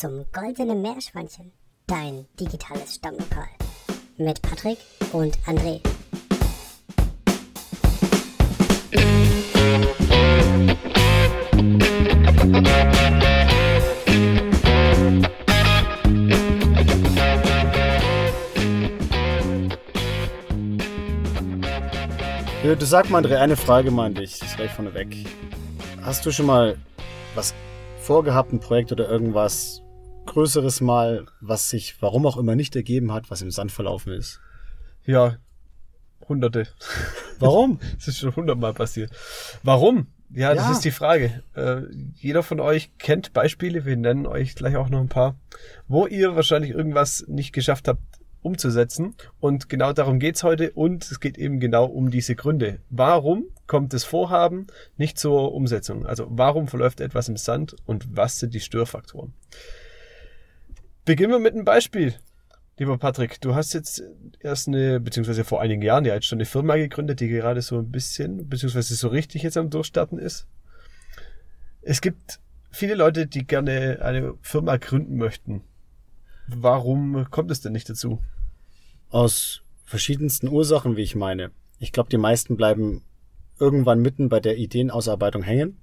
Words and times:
zum 0.00 0.24
Goldenen 0.32 0.80
Meerschweinchen, 0.80 1.52
dein 1.86 2.24
digitales 2.40 2.94
Stammlokal. 2.94 3.50
Mit 4.16 4.40
Patrick 4.40 4.78
und 5.12 5.38
André. 5.40 5.82
Du 22.62 22.86
sag 22.86 23.10
mal, 23.10 23.22
André, 23.22 23.36
eine 23.36 23.54
Frage 23.58 23.90
an 23.90 24.14
dich, 24.14 24.38
das 24.38 24.56
gleich 24.56 24.70
vorneweg. 24.70 25.14
Hast 26.00 26.24
du 26.24 26.30
schon 26.30 26.46
mal 26.46 26.78
was 27.34 27.52
vorgehabt, 27.98 28.50
ein 28.54 28.60
Projekt 28.60 28.92
oder 28.92 29.06
irgendwas 29.06 29.82
Größeres 30.30 30.80
mal, 30.80 31.26
was 31.40 31.70
sich 31.70 31.96
warum 32.00 32.24
auch 32.24 32.36
immer 32.36 32.54
nicht 32.54 32.76
ergeben 32.76 33.12
hat, 33.12 33.30
was 33.30 33.42
im 33.42 33.50
Sand 33.50 33.72
verlaufen 33.72 34.12
ist? 34.12 34.40
Ja, 35.04 35.36
hunderte. 36.28 36.68
Warum? 37.40 37.80
Das 37.96 38.06
ist 38.08 38.18
schon 38.18 38.36
hundertmal 38.36 38.72
passiert. 38.72 39.10
Warum? 39.64 40.06
Ja, 40.32 40.54
das 40.54 40.66
Ja. 40.66 40.72
ist 40.72 40.84
die 40.84 40.92
Frage. 40.92 41.42
Äh, 41.56 41.82
jeder 42.14 42.44
von 42.44 42.60
euch 42.60 42.96
kennt 42.98 43.32
Beispiele, 43.32 43.84
wir 43.84 43.96
nennen 43.96 44.26
euch 44.26 44.54
gleich 44.54 44.76
auch 44.76 44.88
noch 44.88 45.00
ein 45.00 45.08
paar, 45.08 45.34
wo 45.88 46.06
ihr 46.06 46.36
wahrscheinlich 46.36 46.70
irgendwas 46.70 47.24
nicht 47.26 47.52
geschafft 47.52 47.88
habt 47.88 48.00
umzusetzen. 48.42 49.16
Und 49.40 49.68
genau 49.68 49.92
darum 49.92 50.18
geht's 50.20 50.44
heute 50.44 50.70
und 50.70 51.10
es 51.10 51.18
geht 51.18 51.36
eben 51.38 51.58
genau 51.60 51.86
um 51.86 52.10
diese 52.10 52.36
Gründe. 52.36 52.78
Warum 52.88 53.46
kommt 53.66 53.92
das 53.92 54.04
Vorhaben 54.04 54.68
nicht 54.96 55.18
zur 55.18 55.52
Umsetzung? 55.52 56.06
Also 56.06 56.26
warum 56.30 56.68
verläuft 56.68 57.00
etwas 57.00 57.28
im 57.28 57.36
Sand 57.36 57.74
und 57.84 58.16
was 58.16 58.38
sind 58.38 58.54
die 58.54 58.60
Störfaktoren? 58.60 59.34
Beginnen 61.04 61.32
wir 61.32 61.38
mit 61.38 61.54
einem 61.54 61.64
Beispiel. 61.64 62.14
Lieber 62.76 62.98
Patrick, 62.98 63.40
du 63.40 63.54
hast 63.54 63.72
jetzt 63.72 64.02
erst 64.40 64.68
eine, 64.68 65.00
beziehungsweise 65.00 65.44
vor 65.44 65.60
einigen 65.60 65.82
Jahren 65.82 66.04
ja 66.04 66.14
jetzt 66.14 66.26
schon 66.26 66.38
eine 66.38 66.46
Firma 66.46 66.76
gegründet, 66.76 67.20
die 67.20 67.28
gerade 67.28 67.62
so 67.62 67.78
ein 67.78 67.90
bisschen, 67.90 68.48
beziehungsweise 68.48 68.94
so 68.94 69.08
richtig 69.08 69.42
jetzt 69.42 69.56
am 69.56 69.70
Durchstarten 69.70 70.18
ist. 70.18 70.46
Es 71.82 72.00
gibt 72.00 72.40
viele 72.70 72.94
Leute, 72.94 73.26
die 73.26 73.46
gerne 73.46 74.00
eine 74.02 74.34
Firma 74.42 74.76
gründen 74.76 75.16
möchten. 75.16 75.62
Warum 76.46 77.26
kommt 77.30 77.50
es 77.50 77.60
denn 77.60 77.72
nicht 77.72 77.88
dazu? 77.88 78.22
Aus 79.08 79.62
verschiedensten 79.84 80.48
Ursachen, 80.48 80.96
wie 80.96 81.02
ich 81.02 81.16
meine. 81.16 81.50
Ich 81.78 81.92
glaube, 81.92 82.10
die 82.10 82.18
meisten 82.18 82.56
bleiben 82.56 83.02
irgendwann 83.58 84.00
mitten 84.00 84.28
bei 84.28 84.40
der 84.40 84.58
Ideenausarbeitung 84.58 85.42
hängen, 85.42 85.78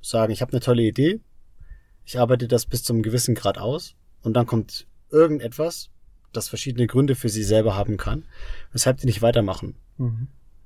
sagen, 0.00 0.32
ich 0.32 0.40
habe 0.40 0.52
eine 0.52 0.60
tolle 0.60 0.82
Idee, 0.82 1.20
ich 2.04 2.18
arbeite 2.18 2.48
das 2.48 2.66
bis 2.66 2.82
zum 2.82 3.02
gewissen 3.02 3.34
Grad 3.34 3.58
aus 3.58 3.96
und 4.24 4.34
dann 4.34 4.46
kommt 4.46 4.86
irgendetwas, 5.10 5.90
das 6.32 6.48
verschiedene 6.48 6.88
Gründe 6.88 7.14
für 7.14 7.28
sie 7.28 7.44
selber 7.44 7.76
haben 7.76 7.96
kann, 7.96 8.24
weshalb 8.72 8.96
die 8.96 9.06
nicht 9.06 9.22
weitermachen. 9.22 9.76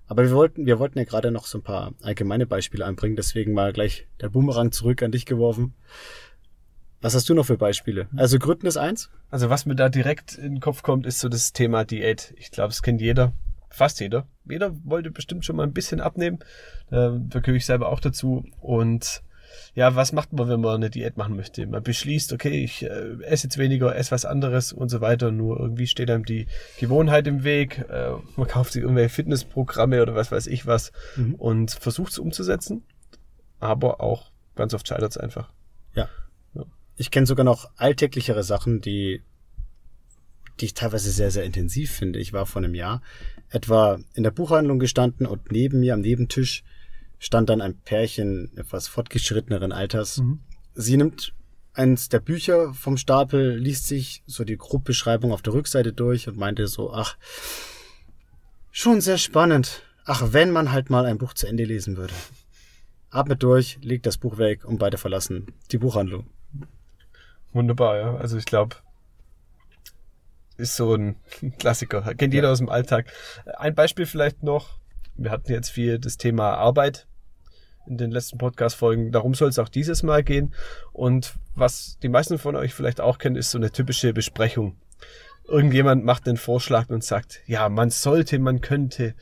Aber 0.07 0.23
wir 0.23 0.33
wollten, 0.33 0.65
wir 0.65 0.79
wollten 0.79 0.99
ja 0.99 1.05
gerade 1.05 1.31
noch 1.31 1.45
so 1.45 1.59
ein 1.59 1.63
paar 1.63 1.93
allgemeine 2.01 2.47
Beispiele 2.47 2.87
anbringen, 2.87 3.17
deswegen 3.17 3.53
mal 3.53 3.75
gleich 3.75 4.07
der 4.23 4.31
Boomerang 4.31 4.73
zurück 4.73 5.03
an 5.03 5.13
dich 5.13 5.27
geworfen. 5.27 5.75
Was 7.03 7.15
hast 7.15 7.29
du 7.29 7.35
noch 7.35 7.45
für 7.45 7.59
Beispiele? 7.59 8.09
Also 8.17 8.39
Gründen 8.39 8.67
ist 8.67 8.79
eins? 8.79 9.11
Also 9.31 9.51
was 9.51 9.67
mir 9.67 9.77
da 9.77 9.89
direkt 9.89 10.37
in 10.37 10.55
den 10.55 10.61
Kopf 10.61 10.83
kommt, 10.83 11.07
ist 11.07 11.21
so 11.21 11.29
das 11.29 11.53
Thema 11.53 11.85
Diät. 11.85 12.35
Ich 12.39 12.51
glaube, 12.51 12.71
es 12.71 12.83
kennt 12.83 13.01
jeder, 13.01 13.35
fast 13.69 14.01
jeder. 14.01 14.27
Jeder 14.49 14.75
wollte 14.85 15.11
bestimmt 15.11 15.45
schon 15.45 15.57
mal 15.57 15.65
ein 15.65 15.75
bisschen 15.75 16.01
abnehmen. 16.01 16.39
Da 16.91 17.11
gehöre 17.29 17.57
ich 17.57 17.67
selber 17.67 17.91
auch 17.91 18.01
dazu. 18.01 18.45
Und 18.61 19.23
ja, 19.75 19.95
was 19.95 20.13
macht 20.13 20.33
man, 20.33 20.49
wenn 20.49 20.61
man 20.61 20.77
eine 20.77 20.91
Diät 20.91 21.17
machen 21.17 21.37
möchte? 21.37 21.67
Man 21.67 21.83
beschließt, 21.83 22.33
okay, 22.33 22.65
ich 22.65 22.85
äh, 22.85 23.23
esse 23.23 23.47
jetzt 23.47 23.59
weniger, 23.59 23.95
esse 23.95 24.11
was 24.11 24.25
anderes 24.25 24.73
und 24.73 24.89
so 24.89 25.01
weiter. 25.01 25.31
Nur 25.31 25.59
irgendwie 25.61 25.87
steht 25.87 26.11
einem 26.11 26.25
die 26.25 26.47
Gewohnheit 26.79 27.27
im 27.27 27.45
Weg. 27.45 27.85
Äh, 27.89 28.13
man 28.37 28.49
kauft 28.49 28.73
sich 28.73 28.83
irgendwelche 28.83 29.15
Fitnessprogramme 29.15 30.03
oder 30.03 30.15
was 30.15 30.33
weiß 30.33 30.47
ich 30.47 30.67
was 30.67 30.93
und 31.39 31.71
versucht 31.71 32.13
es 32.13 32.19
umzusetzen. 32.19 32.83
Aber 33.61 34.01
auch 34.01 34.31
ganz 34.55 34.75
oft 34.75 34.87
scheitert 34.87 35.11
es 35.11 35.17
einfach. 35.17 35.53
Ja. 35.95 36.09
Ich 36.97 37.11
kenne 37.11 37.27
sogar 37.27 37.45
noch 37.45 37.71
alltäglichere 37.77 38.43
Sachen, 38.43 38.81
die, 38.81 39.23
die 40.59 40.67
ich 40.67 40.75
teilweise 40.75 41.11
sehr, 41.11 41.31
sehr 41.31 41.45
intensiv 41.45 41.93
finde. 41.93 42.19
Ich 42.19 42.33
war 42.33 42.45
vor 42.45 42.61
einem 42.61 42.75
Jahr 42.75 43.03
etwa 43.51 43.99
in 44.15 44.25
der 44.25 44.33
Buchhandlung 44.33 44.81
gestanden 44.81 45.27
und 45.27 45.53
neben 45.53 45.81
mir 45.81 45.95
am 45.95 46.01
Nebentisch 46.01 46.65
stand 47.19 47.49
dann 47.49 47.61
ein 47.61 47.79
Pärchen 47.79 48.51
etwas 48.57 48.89
fortgeschritteneren 48.89 49.73
Alters. 49.73 50.23
Sie 50.75 50.97
nimmt 50.97 51.35
eins 51.75 52.09
der 52.09 52.21
Bücher 52.21 52.75
vom 52.75 52.97
Stapel, 52.97 53.57
liest 53.57 53.87
sich 53.87 54.23
so 54.27 54.45
die 54.45 54.57
Grobbeschreibung 54.57 55.33
auf 55.33 55.43
der 55.43 55.55
Rückseite 55.55 55.93
durch 55.93 56.29
und 56.29 56.37
meinte 56.37 56.67
so, 56.67 56.93
ach, 56.93 57.17
schon 58.71 59.01
sehr 59.01 59.19
spannend. 59.19 59.83
Ach, 60.05 60.33
wenn 60.33 60.51
man 60.51 60.73
halt 60.73 60.91
mal 60.91 61.07
ein 61.07 61.19
Buch 61.19 61.35
zu 61.35 61.47
Ende 61.47 61.65
lesen 61.65 61.97
würde. 61.97 62.15
Atmet 63.11 63.43
durch, 63.43 63.79
legt 63.83 64.07
das 64.07 64.19
Buch 64.19 64.39
weg 64.39 64.65
und 64.65 64.79
beide 64.79 64.99
verlassen 64.99 65.47
die 65.71 65.79
Buchhandlung. 65.79 66.27
Wunderbar, 67.53 67.99
ja. 67.99 68.17
Also 68.17 68.37
ich 68.37 68.45
glaube, 68.45 68.77
ist 70.57 70.77
so 70.77 70.95
ein 70.95 71.17
Klassiker. 71.59 72.03
Kennt 72.15 72.35
jeder 72.35 72.51
aus 72.51 72.59
dem 72.59 72.69
Alltag. 72.69 73.11
Ein 73.57 73.75
Beispiel 73.75 74.07
vielleicht 74.07 74.43
noch. 74.43 74.79
Wir 75.19 75.33
hatten 75.33 75.51
jetzt 75.51 75.71
viel 75.71 75.99
das 75.99 76.17
Thema 76.17 76.55
Arbeit 76.55 77.09
in 77.89 77.99
den 77.99 78.13
letzten 78.13 78.39
Podcast-Folgen. 78.39 79.11
Darum 79.11 79.35
soll 79.35 79.49
es 79.49 79.59
auch 79.59 79.69
dieses 79.69 80.05
Mal 80.05 80.23
gehen. 80.23 80.55
Und 80.93 81.35
was 81.57 81.99
die 82.03 82.09
meisten 82.09 82.39
von 82.39 82.55
euch 82.55 82.73
vielleicht 82.73 83.01
auch 83.01 83.19
kennen, 83.19 83.35
ist 83.35 83.51
so 83.51 83.59
eine 83.59 83.73
typische 83.73 84.13
Besprechung. 84.13 84.77
Irgendjemand 85.45 86.05
macht 86.05 86.27
den 86.29 86.37
Vorschlag 86.37 86.89
und 86.91 87.03
sagt, 87.03 87.41
ja, 87.47 87.69
man 87.69 87.91
sollte, 87.91 88.39
man 88.39 88.61
könnte 88.61 89.15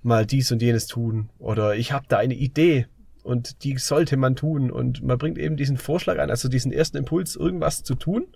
mal 0.00 0.26
dies 0.26 0.52
und 0.52 0.62
jenes 0.62 0.86
tun. 0.86 1.30
Oder 1.38 1.74
ich 1.74 1.90
habe 1.90 2.06
da 2.08 2.18
eine 2.18 2.34
Idee 2.34 2.86
und 3.24 3.64
die 3.64 3.76
sollte 3.78 4.16
man 4.16 4.36
tun. 4.36 4.70
Und 4.70 5.02
man 5.02 5.18
bringt 5.18 5.38
eben 5.38 5.56
diesen 5.56 5.76
Vorschlag 5.76 6.18
ein, 6.18 6.30
also 6.30 6.48
diesen 6.48 6.70
ersten 6.70 6.98
Impuls, 6.98 7.34
irgendwas 7.34 7.82
zu 7.82 7.96
tun. 7.96 8.28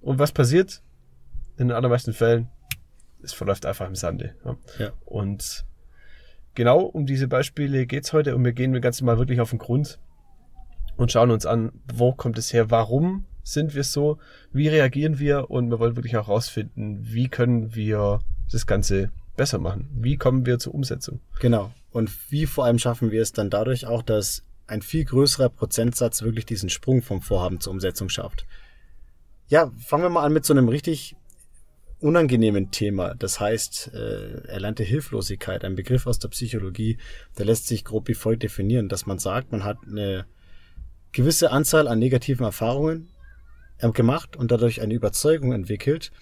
Und 0.00 0.20
was 0.20 0.30
passiert? 0.30 0.80
In 1.58 1.68
den 1.68 1.76
allermeisten 1.76 2.12
Fällen, 2.12 2.50
es 3.20 3.32
verläuft 3.32 3.66
einfach 3.66 3.88
im 3.88 3.96
Sande. 3.96 4.36
Ja. 4.78 4.92
Und 5.06 5.64
genau 6.56 6.80
um 6.80 7.06
diese 7.06 7.28
Beispiele 7.28 7.86
geht's 7.86 8.12
heute 8.12 8.34
und 8.34 8.44
wir 8.44 8.52
gehen 8.52 8.72
das 8.72 8.82
Ganze 8.82 9.04
mal 9.04 9.18
wirklich 9.18 9.40
auf 9.40 9.50
den 9.50 9.60
Grund 9.60 10.00
und 10.96 11.12
schauen 11.12 11.30
uns 11.30 11.46
an, 11.46 11.70
wo 11.94 12.12
kommt 12.12 12.38
es 12.38 12.52
her, 12.52 12.70
warum 12.70 13.24
sind 13.44 13.76
wir 13.76 13.84
so, 13.84 14.18
wie 14.52 14.66
reagieren 14.66 15.20
wir 15.20 15.50
und 15.50 15.70
wir 15.70 15.78
wollen 15.78 15.94
wirklich 15.94 16.16
auch 16.16 16.26
herausfinden, 16.26 16.98
wie 17.02 17.28
können 17.28 17.76
wir 17.76 18.18
das 18.50 18.66
Ganze 18.66 19.12
besser 19.36 19.58
machen, 19.58 19.88
wie 19.92 20.16
kommen 20.16 20.46
wir 20.46 20.58
zur 20.58 20.74
Umsetzung. 20.74 21.20
Genau. 21.38 21.70
Und 21.92 22.10
wie 22.30 22.46
vor 22.46 22.64
allem 22.64 22.78
schaffen 22.78 23.12
wir 23.12 23.22
es 23.22 23.32
dann 23.32 23.50
dadurch 23.50 23.86
auch, 23.86 24.02
dass 24.02 24.42
ein 24.66 24.82
viel 24.82 25.04
größerer 25.04 25.48
Prozentsatz 25.48 26.22
wirklich 26.22 26.46
diesen 26.46 26.70
Sprung 26.70 27.02
vom 27.02 27.22
Vorhaben 27.22 27.60
zur 27.60 27.72
Umsetzung 27.72 28.08
schafft. 28.08 28.46
Ja, 29.48 29.70
fangen 29.78 30.02
wir 30.02 30.10
mal 30.10 30.24
an 30.24 30.32
mit 30.32 30.44
so 30.44 30.52
einem 30.52 30.68
richtig 30.68 31.14
unangenehmen 32.00 32.70
Thema. 32.70 33.14
Das 33.14 33.40
heißt, 33.40 33.92
äh, 33.94 34.48
erlernte 34.48 34.84
Hilflosigkeit, 34.84 35.64
ein 35.64 35.76
Begriff 35.76 36.06
aus 36.06 36.18
der 36.18 36.28
Psychologie, 36.28 36.98
der 37.38 37.46
lässt 37.46 37.66
sich 37.66 37.84
grob 37.84 38.08
wie 38.08 38.14
folgt 38.14 38.42
definieren, 38.42 38.88
dass 38.88 39.06
man 39.06 39.18
sagt, 39.18 39.52
man 39.52 39.64
hat 39.64 39.78
eine 39.86 40.26
gewisse 41.12 41.50
Anzahl 41.50 41.88
an 41.88 41.98
negativen 41.98 42.44
Erfahrungen 42.44 43.08
ähm, 43.80 43.92
gemacht 43.92 44.36
und 44.36 44.50
dadurch 44.50 44.82
eine 44.82 44.94
Überzeugung 44.94 45.52
entwickelt, 45.52 46.12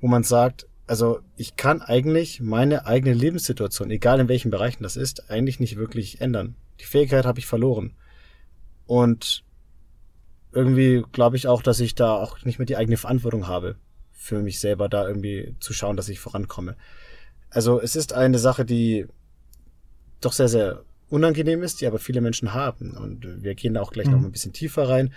wo 0.00 0.06
man 0.08 0.22
sagt, 0.22 0.66
also 0.86 1.20
ich 1.36 1.56
kann 1.56 1.80
eigentlich 1.82 2.40
meine 2.40 2.86
eigene 2.86 3.14
Lebenssituation, 3.14 3.90
egal 3.90 4.20
in 4.20 4.28
welchen 4.28 4.50
Bereichen 4.50 4.82
das 4.82 4.96
ist, 4.96 5.30
eigentlich 5.30 5.60
nicht 5.60 5.76
wirklich 5.76 6.20
ändern. 6.20 6.56
Die 6.80 6.84
Fähigkeit 6.84 7.24
habe 7.24 7.38
ich 7.38 7.46
verloren. 7.46 7.94
Und 8.86 9.44
irgendwie 10.52 11.04
glaube 11.12 11.36
ich 11.36 11.46
auch, 11.46 11.62
dass 11.62 11.80
ich 11.80 11.94
da 11.94 12.14
auch 12.14 12.42
nicht 12.44 12.58
mehr 12.58 12.66
die 12.66 12.76
eigene 12.76 12.96
Verantwortung 12.96 13.46
habe, 13.46 13.76
für 14.22 14.40
mich 14.40 14.60
selber 14.60 14.88
da 14.88 15.06
irgendwie 15.06 15.56
zu 15.58 15.72
schauen, 15.72 15.96
dass 15.96 16.08
ich 16.08 16.20
vorankomme. 16.20 16.76
Also 17.50 17.80
es 17.80 17.96
ist 17.96 18.12
eine 18.12 18.38
Sache, 18.38 18.64
die 18.64 19.06
doch 20.20 20.32
sehr, 20.32 20.48
sehr 20.48 20.84
unangenehm 21.08 21.62
ist, 21.62 21.80
die 21.80 21.86
aber 21.88 21.98
viele 21.98 22.20
Menschen 22.20 22.54
haben. 22.54 22.92
Und 22.92 23.42
wir 23.42 23.56
gehen 23.56 23.74
da 23.74 23.80
auch 23.80 23.90
gleich 23.90 24.06
noch 24.06 24.20
mal 24.20 24.26
ein 24.26 24.32
bisschen 24.32 24.52
tiefer 24.52 24.88
rein. 24.88 25.12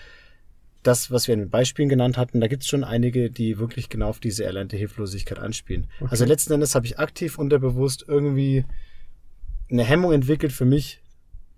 Das, 0.81 1.11
was 1.11 1.27
wir 1.27 1.35
in 1.35 1.39
den 1.39 1.49
Beispielen 1.51 1.87
genannt 1.87 2.17
hatten, 2.17 2.41
da 2.41 2.47
gibt 2.47 2.63
es 2.63 2.69
schon 2.69 2.83
einige, 2.83 3.29
die 3.29 3.59
wirklich 3.59 3.89
genau 3.89 4.09
auf 4.09 4.19
diese 4.19 4.43
erlernte 4.43 4.75
Hilflosigkeit 4.75 5.37
anspielen. 5.37 5.87
Also 6.09 6.25
letzten 6.25 6.53
Endes 6.53 6.73
habe 6.73 6.87
ich 6.87 6.97
aktiv 6.97 7.37
unterbewusst 7.37 8.05
irgendwie 8.07 8.65
eine 9.69 9.83
Hemmung 9.83 10.13
entwickelt 10.13 10.51
für 10.51 10.65
mich, 10.65 11.01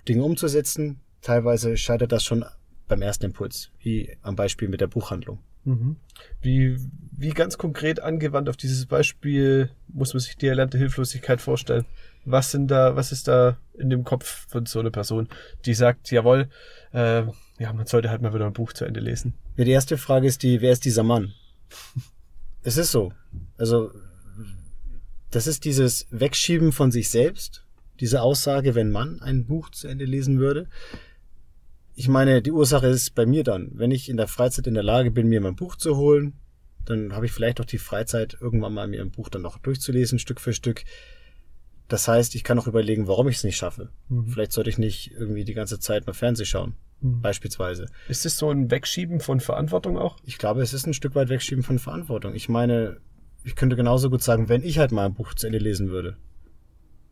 Dinge 0.08 0.24
umzusetzen. 0.24 1.00
Teilweise 1.22 1.78
scheitert 1.78 2.12
das 2.12 2.24
schon 2.24 2.46
beim 2.88 3.02
ersten 3.02 3.26
Impuls, 3.26 3.72
wie 3.80 4.18
am 4.22 4.36
Beispiel 4.36 4.68
mit 4.68 4.82
der 4.82 4.88
Buchhandlung. 4.88 5.40
Wie, 6.42 6.78
wie 7.12 7.32
ganz 7.32 7.58
konkret 7.58 8.00
angewandt 8.00 8.50
auf 8.50 8.58
dieses 8.58 8.86
Beispiel 8.86 9.70
muss 9.88 10.14
man 10.14 10.22
sich 10.22 10.38
die 10.38 10.48
erlernte 10.48 10.78
Hilflosigkeit 10.78 11.42
vorstellen? 11.42 11.86
Was 12.26 12.52
sind 12.52 12.70
da, 12.70 12.96
was 12.96 13.12
ist 13.12 13.28
da 13.28 13.58
in 13.74 13.90
dem 13.90 14.04
Kopf 14.04 14.48
von 14.50 14.66
so 14.66 14.80
einer 14.80 14.92
Person, 14.92 15.30
die 15.66 15.74
sagt, 15.74 16.12
jawohl, 16.12 16.50
äh, 16.92 17.24
ja, 17.60 17.74
man 17.74 17.86
sollte 17.86 18.10
halt 18.10 18.22
mal 18.22 18.34
wieder 18.34 18.46
ein 18.46 18.54
Buch 18.54 18.74
zu 18.74 18.86
Ende 18.86 19.00
lesen. 19.00 19.34
Ja, 19.56 19.66
die 19.66 19.72
erste 19.72 19.98
Frage 19.98 20.28
ist 20.28 20.44
die, 20.44 20.62
wer 20.62 20.72
ist 20.72 20.86
dieser 20.86 21.04
Mann? 21.04 21.34
es 22.64 22.78
ist 22.78 22.92
so. 22.92 23.14
Also, 23.58 23.92
das 25.32 25.48
ist 25.48 25.66
dieses 25.66 26.08
Wegschieben 26.12 26.72
von 26.72 26.92
sich 26.92 27.10
selbst, 27.10 27.66
diese 28.00 28.22
Aussage, 28.22 28.76
wenn 28.76 28.92
man 28.92 29.22
ein 29.22 29.46
Buch 29.46 29.70
zu 29.72 29.88
Ende 29.88 30.06
lesen 30.06 30.40
würde. 30.40 30.68
Ich 32.00 32.08
meine, 32.08 32.44
die 32.44 32.52
Ursache 32.52 32.86
ist 32.86 33.16
bei 33.16 33.26
mir 33.26 33.44
dann, 33.44 33.72
wenn 33.74 33.90
ich 33.90 34.08
in 34.08 34.18
der 34.18 34.28
Freizeit 34.28 34.68
in 34.68 34.76
der 34.76 34.84
Lage 34.84 35.10
bin, 35.10 35.30
mir 35.30 35.42
mein 35.42 35.56
Buch 35.56 35.76
zu 35.76 35.98
holen, 35.98 36.40
dann 36.86 37.14
habe 37.14 37.26
ich 37.26 37.32
vielleicht 37.32 37.60
auch 37.60 37.66
die 37.66 37.80
Freizeit, 37.80 38.38
irgendwann 38.40 38.76
mal 38.76 38.88
mir 38.88 39.02
ein 39.02 39.10
Buch 39.10 39.30
dann 39.30 39.42
noch 39.42 39.58
durchzulesen, 39.58 40.20
Stück 40.20 40.40
für 40.40 40.54
Stück. 40.54 40.84
Das 41.88 42.08
heißt, 42.08 42.36
ich 42.36 42.44
kann 42.44 42.60
auch 42.60 42.68
überlegen, 42.68 43.08
warum 43.08 43.28
ich 43.30 43.38
es 43.38 43.44
nicht 43.44 43.58
schaffe. 43.58 43.90
Mhm. 44.10 44.28
Vielleicht 44.28 44.52
sollte 44.52 44.70
ich 44.70 44.78
nicht 44.78 45.12
irgendwie 45.14 45.44
die 45.44 45.56
ganze 45.56 45.80
Zeit 45.80 46.06
nur 46.06 46.14
Fernseh 46.14 46.46
schauen, 46.46 46.76
mhm. 47.02 47.22
beispielsweise. 47.22 47.88
Ist 48.08 48.28
es 48.28 48.38
so 48.38 48.52
ein 48.52 48.70
Wegschieben 48.70 49.20
von 49.20 49.40
Verantwortung 49.40 49.98
auch? 49.98 50.18
Ich 50.24 50.38
glaube, 50.38 50.62
es 50.62 50.74
ist 50.74 50.86
ein 50.86 50.94
Stück 50.94 51.16
weit 51.16 51.30
Wegschieben 51.30 51.64
von 51.64 51.80
Verantwortung. 51.80 52.36
Ich 52.36 52.48
meine, 52.48 52.98
ich 53.44 53.56
könnte 53.56 53.76
genauso 53.76 54.12
gut 54.12 54.22
sagen, 54.22 54.50
wenn 54.50 54.62
ich 54.62 54.78
halt 54.78 54.92
mal 54.92 55.08
ein 55.08 55.16
Buch 55.16 55.34
zu 55.34 55.48
Ende 55.48 55.58
lesen 55.58 55.90
würde. 55.90 56.16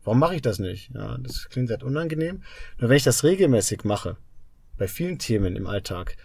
Warum 0.04 0.20
mache 0.20 0.36
ich 0.36 0.42
das 0.42 0.60
nicht? 0.60 0.92
Ja, 0.94 1.18
das 1.18 1.48
klingt 1.48 1.70
halt 1.70 1.82
unangenehm. 1.82 2.44
Nur 2.78 2.88
wenn 2.88 2.96
ich 2.96 3.02
das 3.02 3.24
regelmäßig 3.24 3.82
mache, 3.82 4.16
bei 4.78 4.88
vielen 4.88 5.18
Themen 5.18 5.56
im 5.56 5.66
Alltag, 5.66 6.16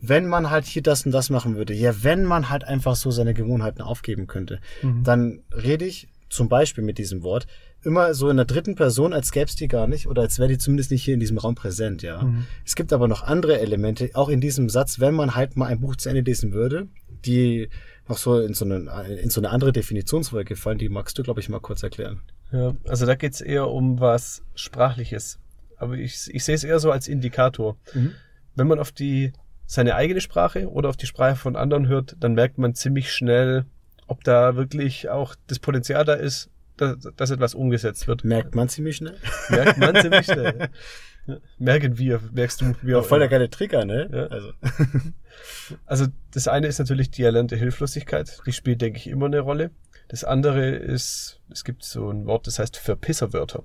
wenn 0.00 0.26
man 0.26 0.50
halt 0.50 0.64
hier 0.64 0.82
das 0.82 1.04
und 1.04 1.12
das 1.12 1.30
machen 1.30 1.56
würde, 1.56 1.74
ja, 1.74 2.02
wenn 2.02 2.24
man 2.24 2.48
halt 2.48 2.64
einfach 2.64 2.96
so 2.96 3.10
seine 3.10 3.34
Gewohnheiten 3.34 3.82
aufgeben 3.82 4.26
könnte, 4.26 4.60
mhm. 4.82 5.04
dann 5.04 5.42
rede 5.52 5.84
ich 5.84 6.08
zum 6.30 6.48
Beispiel 6.48 6.84
mit 6.84 6.98
diesem 6.98 7.22
Wort 7.22 7.46
immer 7.82 8.14
so 8.14 8.28
in 8.28 8.36
der 8.36 8.46
dritten 8.46 8.76
Person, 8.76 9.12
als 9.12 9.32
gäbe 9.32 9.46
es 9.46 9.56
die 9.56 9.68
gar 9.68 9.86
nicht 9.86 10.06
oder 10.06 10.22
als 10.22 10.38
wäre 10.38 10.48
die 10.48 10.58
zumindest 10.58 10.90
nicht 10.90 11.02
hier 11.02 11.14
in 11.14 11.20
diesem 11.20 11.38
Raum 11.38 11.54
präsent, 11.54 12.02
ja. 12.02 12.22
Mhm. 12.22 12.46
Es 12.64 12.76
gibt 12.76 12.92
aber 12.92 13.08
noch 13.08 13.22
andere 13.22 13.58
Elemente, 13.60 14.10
auch 14.14 14.28
in 14.28 14.40
diesem 14.40 14.68
Satz, 14.68 15.00
wenn 15.00 15.14
man 15.14 15.34
halt 15.34 15.56
mal 15.56 15.66
ein 15.66 15.80
Buch 15.80 15.96
zu 15.96 16.08
Ende 16.08 16.22
lesen 16.22 16.52
würde, 16.52 16.88
die 17.24 17.68
noch 18.08 18.18
so 18.18 18.40
in 18.40 18.54
so 18.54 18.64
eine, 18.64 19.06
in 19.20 19.30
so 19.30 19.40
eine 19.40 19.50
andere 19.50 19.72
Definitionsfolge 19.72 20.56
fallen, 20.56 20.78
die 20.78 20.88
magst 20.88 21.18
du, 21.18 21.22
glaube 21.22 21.40
ich, 21.40 21.48
mal 21.48 21.60
kurz 21.60 21.82
erklären. 21.82 22.22
Ja, 22.52 22.74
also 22.86 23.06
da 23.06 23.14
geht's 23.14 23.40
eher 23.40 23.68
um 23.68 24.00
was 24.00 24.42
Sprachliches. 24.54 25.38
Aber 25.80 25.94
ich, 25.94 26.28
ich 26.32 26.44
sehe 26.44 26.54
es 26.54 26.64
eher 26.64 26.78
so 26.78 26.92
als 26.92 27.08
Indikator. 27.08 27.76
Mhm. 27.94 28.12
Wenn 28.54 28.66
man 28.66 28.78
auf 28.78 28.92
die 28.92 29.32
seine 29.66 29.94
eigene 29.94 30.20
Sprache 30.20 30.68
oder 30.68 30.88
auf 30.88 30.96
die 30.96 31.06
Sprache 31.06 31.36
von 31.36 31.56
anderen 31.56 31.86
hört, 31.86 32.16
dann 32.18 32.34
merkt 32.34 32.58
man 32.58 32.74
ziemlich 32.74 33.12
schnell, 33.12 33.66
ob 34.08 34.24
da 34.24 34.56
wirklich 34.56 35.08
auch 35.08 35.36
das 35.46 35.60
Potenzial 35.60 36.04
da 36.04 36.14
ist, 36.14 36.50
dass, 36.76 36.96
dass 37.16 37.30
etwas 37.30 37.54
umgesetzt 37.54 38.08
wird. 38.08 38.24
Merkt 38.24 38.54
man 38.54 38.68
ziemlich 38.68 38.96
schnell? 38.96 39.16
Merkt 39.48 39.78
man 39.78 39.94
ziemlich 39.94 40.26
schnell. 40.26 40.70
Merken 41.58 41.98
wir, 41.98 42.20
merkst 42.32 42.60
du, 42.60 42.74
wir. 42.82 43.02
Voll 43.02 43.20
der 43.20 43.28
geile 43.28 43.50
Trigger, 43.50 43.84
ne? 43.84 44.08
Ja. 44.12 44.26
Also. 44.26 44.52
also 45.86 46.06
das 46.32 46.48
eine 46.48 46.66
ist 46.66 46.78
natürlich 46.78 47.10
die 47.10 47.22
erlernte 47.22 47.56
Hilflosigkeit. 47.56 48.40
Die 48.46 48.52
spielt, 48.52 48.80
denke 48.80 48.98
ich, 48.98 49.06
immer 49.06 49.26
eine 49.26 49.40
Rolle. 49.40 49.70
Das 50.08 50.24
andere 50.24 50.70
ist, 50.70 51.40
es 51.50 51.64
gibt 51.64 51.84
so 51.84 52.10
ein 52.10 52.26
Wort, 52.26 52.46
das 52.46 52.58
heißt 52.58 52.76
Verpisserwörter. 52.76 53.62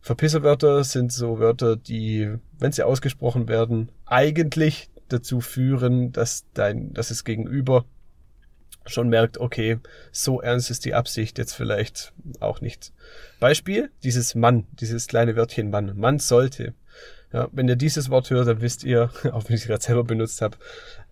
Verpisserwörter 0.00 0.82
sind 0.82 1.12
so 1.12 1.38
Wörter, 1.38 1.76
die, 1.76 2.34
wenn 2.58 2.72
sie 2.72 2.82
ausgesprochen 2.82 3.48
werden, 3.48 3.92
eigentlich 4.06 4.88
dazu 5.08 5.40
führen, 5.40 6.12
dass 6.12 6.46
dein, 6.54 6.94
dass 6.94 7.10
es 7.10 7.24
Gegenüber 7.24 7.84
schon 8.86 9.08
merkt, 9.08 9.38
okay, 9.38 9.78
so 10.10 10.40
ernst 10.40 10.70
ist 10.70 10.84
die 10.84 10.94
Absicht 10.94 11.36
jetzt 11.38 11.52
vielleicht 11.52 12.14
auch 12.40 12.60
nicht. 12.60 12.92
Beispiel, 13.40 13.90
dieses 14.02 14.34
Mann, 14.34 14.66
dieses 14.72 15.06
kleine 15.06 15.36
Wörtchen 15.36 15.70
Mann. 15.70 15.96
Mann 15.98 16.18
sollte. 16.18 16.74
Ja, 17.32 17.48
wenn 17.52 17.68
ihr 17.68 17.76
dieses 17.76 18.10
Wort 18.10 18.30
hört, 18.30 18.48
dann 18.48 18.62
wisst 18.62 18.82
ihr, 18.84 19.10
auch 19.32 19.48
wenn 19.48 19.56
ich 19.56 19.62
es 19.62 19.66
gerade 19.66 19.82
selber 19.82 20.04
benutzt 20.04 20.40
habe, 20.40 20.56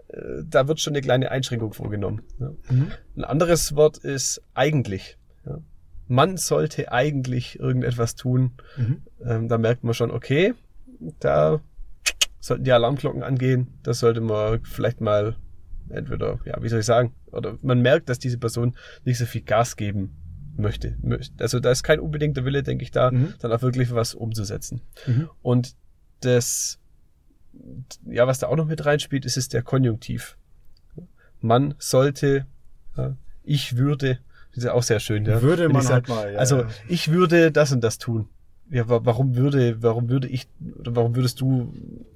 äh, 0.09 0.43
da 0.49 0.67
wird 0.67 0.81
schon 0.81 0.95
eine 0.95 1.03
kleine 1.03 1.31
Einschränkung 1.31 1.75
vorgenommen. 1.75 2.23
Ja. 2.41 2.53
Mhm. 2.71 2.93
Ein 3.17 3.25
anderes 3.25 3.77
Wort 3.77 3.99
ist 3.99 4.41
eigentlich. 4.55 5.19
Ja 5.45 5.59
man 6.09 6.37
sollte 6.37 6.91
eigentlich 6.91 7.59
irgendetwas 7.59 8.17
tun. 8.17 8.53
Mhm. 8.77 9.03
Ähm, 9.25 9.49
da 9.49 9.59
merkt 9.59 9.85
man 9.85 9.95
schon, 9.95 10.11
okay, 10.11 10.55
da 11.21 11.61
sollten 12.41 12.65
die 12.65 12.73
Alarmglocken 12.73 13.23
angehen. 13.23 13.69
Da 13.83 13.95
sollte 13.95 14.21
man 14.21 14.61
vielleicht 14.65 15.01
mal 15.01 15.37
entweder, 15.91 16.41
ja, 16.45 16.63
wie 16.63 16.69
soll 16.69 16.81
ich 16.81 16.87
sagen, 16.87 17.13
oder 17.31 17.57
man 17.63 17.81
merkt, 17.81 18.09
dass 18.09 18.19
diese 18.19 18.39
Person 18.39 18.77
nicht 19.05 19.19
so 19.19 19.27
viel 19.27 19.43
Gas 19.43 19.77
geben 19.77 20.17
möchte. 20.57 20.97
Also 21.39 21.61
da 21.61 21.71
ist 21.71 21.83
kein 21.83 22.01
unbedingter 22.01 22.45
Wille, 22.45 22.63
denke 22.63 22.83
ich, 22.83 22.91
da, 22.91 23.11
mhm. 23.11 23.35
dann 23.41 23.53
auch 23.53 23.63
wirklich 23.63 23.95
was 23.95 24.15
umzusetzen. 24.15 24.81
Mhm. 25.07 25.29
Und 25.43 25.77
das, 26.21 26.81
ja, 28.07 28.27
was 28.27 28.39
da 28.39 28.49
auch 28.49 28.57
noch 28.57 28.67
mit 28.67 28.85
reinspielt, 28.85 29.25
ist 29.25 29.37
es 29.37 29.49
der 29.49 29.63
Konjunktiv. 29.63 30.37
Man 31.41 31.75
sollte, 31.79 32.47
ich 33.45 33.77
würde, 33.77 34.19
das 34.59 34.65
ist 34.65 34.71
auch 34.71 34.83
sehr 34.83 35.01
schön, 35.01 35.25
ja. 35.25 35.43
Würde 35.43 35.69
man 35.69 35.87
halt 35.89 36.09
mal, 36.09 36.33
ja. 36.33 36.39
Also, 36.39 36.65
ich 36.89 37.11
würde 37.11 37.53
das 37.53 37.73
und 37.73 37.83
das 37.83 37.99
tun. 37.99 38.29
Ja, 38.71 38.85
warum 38.87 39.35
würde, 39.35 39.83
warum 39.83 40.11
würde 40.11 40.29
ich, 40.29 40.47
oder 40.79 40.95
warum 40.95 41.17
würdest 41.17 41.41
du 41.41 41.73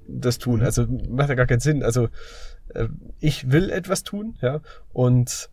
das 0.07 0.37
tun? 0.37 0.59
Mhm. 0.59 0.65
Also, 0.65 0.87
macht 1.09 1.29
ja 1.29 1.35
gar 1.35 1.47
keinen 1.47 1.59
Sinn. 1.59 1.83
Also, 1.83 2.09
äh, 2.69 2.87
ich 3.19 3.51
will 3.51 3.69
etwas 3.69 4.03
tun, 4.03 4.37
ja, 4.41 4.61
und 4.91 5.49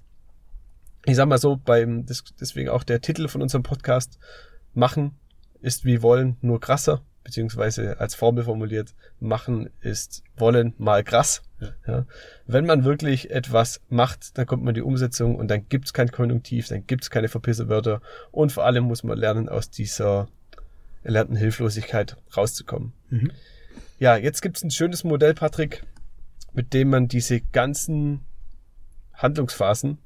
ich 1.06 1.16
sag 1.16 1.28
mal 1.28 1.38
so, 1.38 1.56
beim, 1.56 2.04
deswegen 2.40 2.68
auch 2.68 2.84
der 2.84 3.00
Titel 3.00 3.28
von 3.28 3.40
unserem 3.40 3.62
Podcast, 3.62 4.18
machen 4.74 5.12
ist 5.62 5.84
wie 5.84 6.02
wollen, 6.02 6.36
nur 6.40 6.60
krasser 6.60 7.02
beziehungsweise 7.24 8.00
als 8.00 8.14
Formel 8.14 8.44
formuliert, 8.44 8.94
machen 9.20 9.70
ist 9.80 10.22
wollen 10.36 10.74
mal 10.78 11.04
krass. 11.04 11.42
Ja. 11.86 12.06
Wenn 12.46 12.64
man 12.64 12.84
wirklich 12.84 13.30
etwas 13.30 13.80
macht, 13.88 14.38
dann 14.38 14.46
kommt 14.46 14.64
man 14.64 14.74
die 14.74 14.80
Umsetzung 14.80 15.36
und 15.36 15.48
dann 15.48 15.68
gibt's 15.68 15.92
kein 15.92 16.10
Konjunktiv, 16.10 16.68
dann 16.68 16.86
gibt's 16.86 17.10
keine 17.10 17.28
Verpisserwörter 17.28 18.00
und 18.30 18.52
vor 18.52 18.64
allem 18.64 18.84
muss 18.84 19.04
man 19.04 19.18
lernen, 19.18 19.48
aus 19.48 19.70
dieser 19.70 20.28
erlernten 21.02 21.36
Hilflosigkeit 21.36 22.16
rauszukommen. 22.36 22.92
Mhm. 23.10 23.30
Ja, 23.98 24.16
jetzt 24.16 24.40
gibt's 24.40 24.62
ein 24.62 24.70
schönes 24.70 25.04
Modell, 25.04 25.34
Patrick, 25.34 25.84
mit 26.54 26.72
dem 26.72 26.88
man 26.88 27.08
diese 27.08 27.40
ganzen 27.40 28.20
Handlungsphasen 29.14 29.98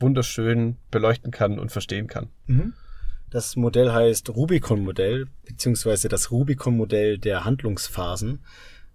wunderschön 0.00 0.76
beleuchten 0.90 1.30
kann 1.30 1.58
und 1.58 1.70
verstehen 1.70 2.06
kann. 2.06 2.28
Mhm. 2.46 2.72
Das 3.34 3.56
Modell 3.56 3.90
heißt 3.90 4.30
Rubicon-Modell, 4.30 5.26
beziehungsweise 5.44 6.08
das 6.08 6.30
Rubicon-Modell 6.30 7.18
der 7.18 7.44
Handlungsphasen. 7.44 8.44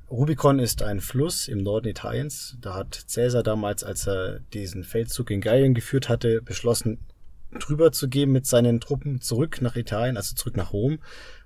Rubicon 0.10 0.60
ist 0.60 0.82
ein 0.82 1.02
Fluss 1.02 1.50
im 1.50 1.58
Norden 1.58 1.90
Italiens. 1.90 2.56
Da 2.62 2.74
hat 2.74 3.06
Caesar 3.14 3.44
damals, 3.44 3.84
als 3.84 4.08
er 4.08 4.40
diesen 4.54 4.86
Feldzug 4.86 5.30
in 5.32 5.42
Gallien 5.42 5.74
geführt 5.74 6.08
hatte, 6.08 6.42
beschlossen, 6.42 7.00
drüber 7.52 7.92
zu 7.92 8.08
gehen 8.08 8.32
mit 8.32 8.46
seinen 8.46 8.80
Truppen 8.80 9.20
zurück 9.20 9.62
nach 9.62 9.76
Italien, 9.76 10.16
also 10.16 10.34
zurück 10.36 10.56
nach 10.56 10.72
Rom, 10.72 11.00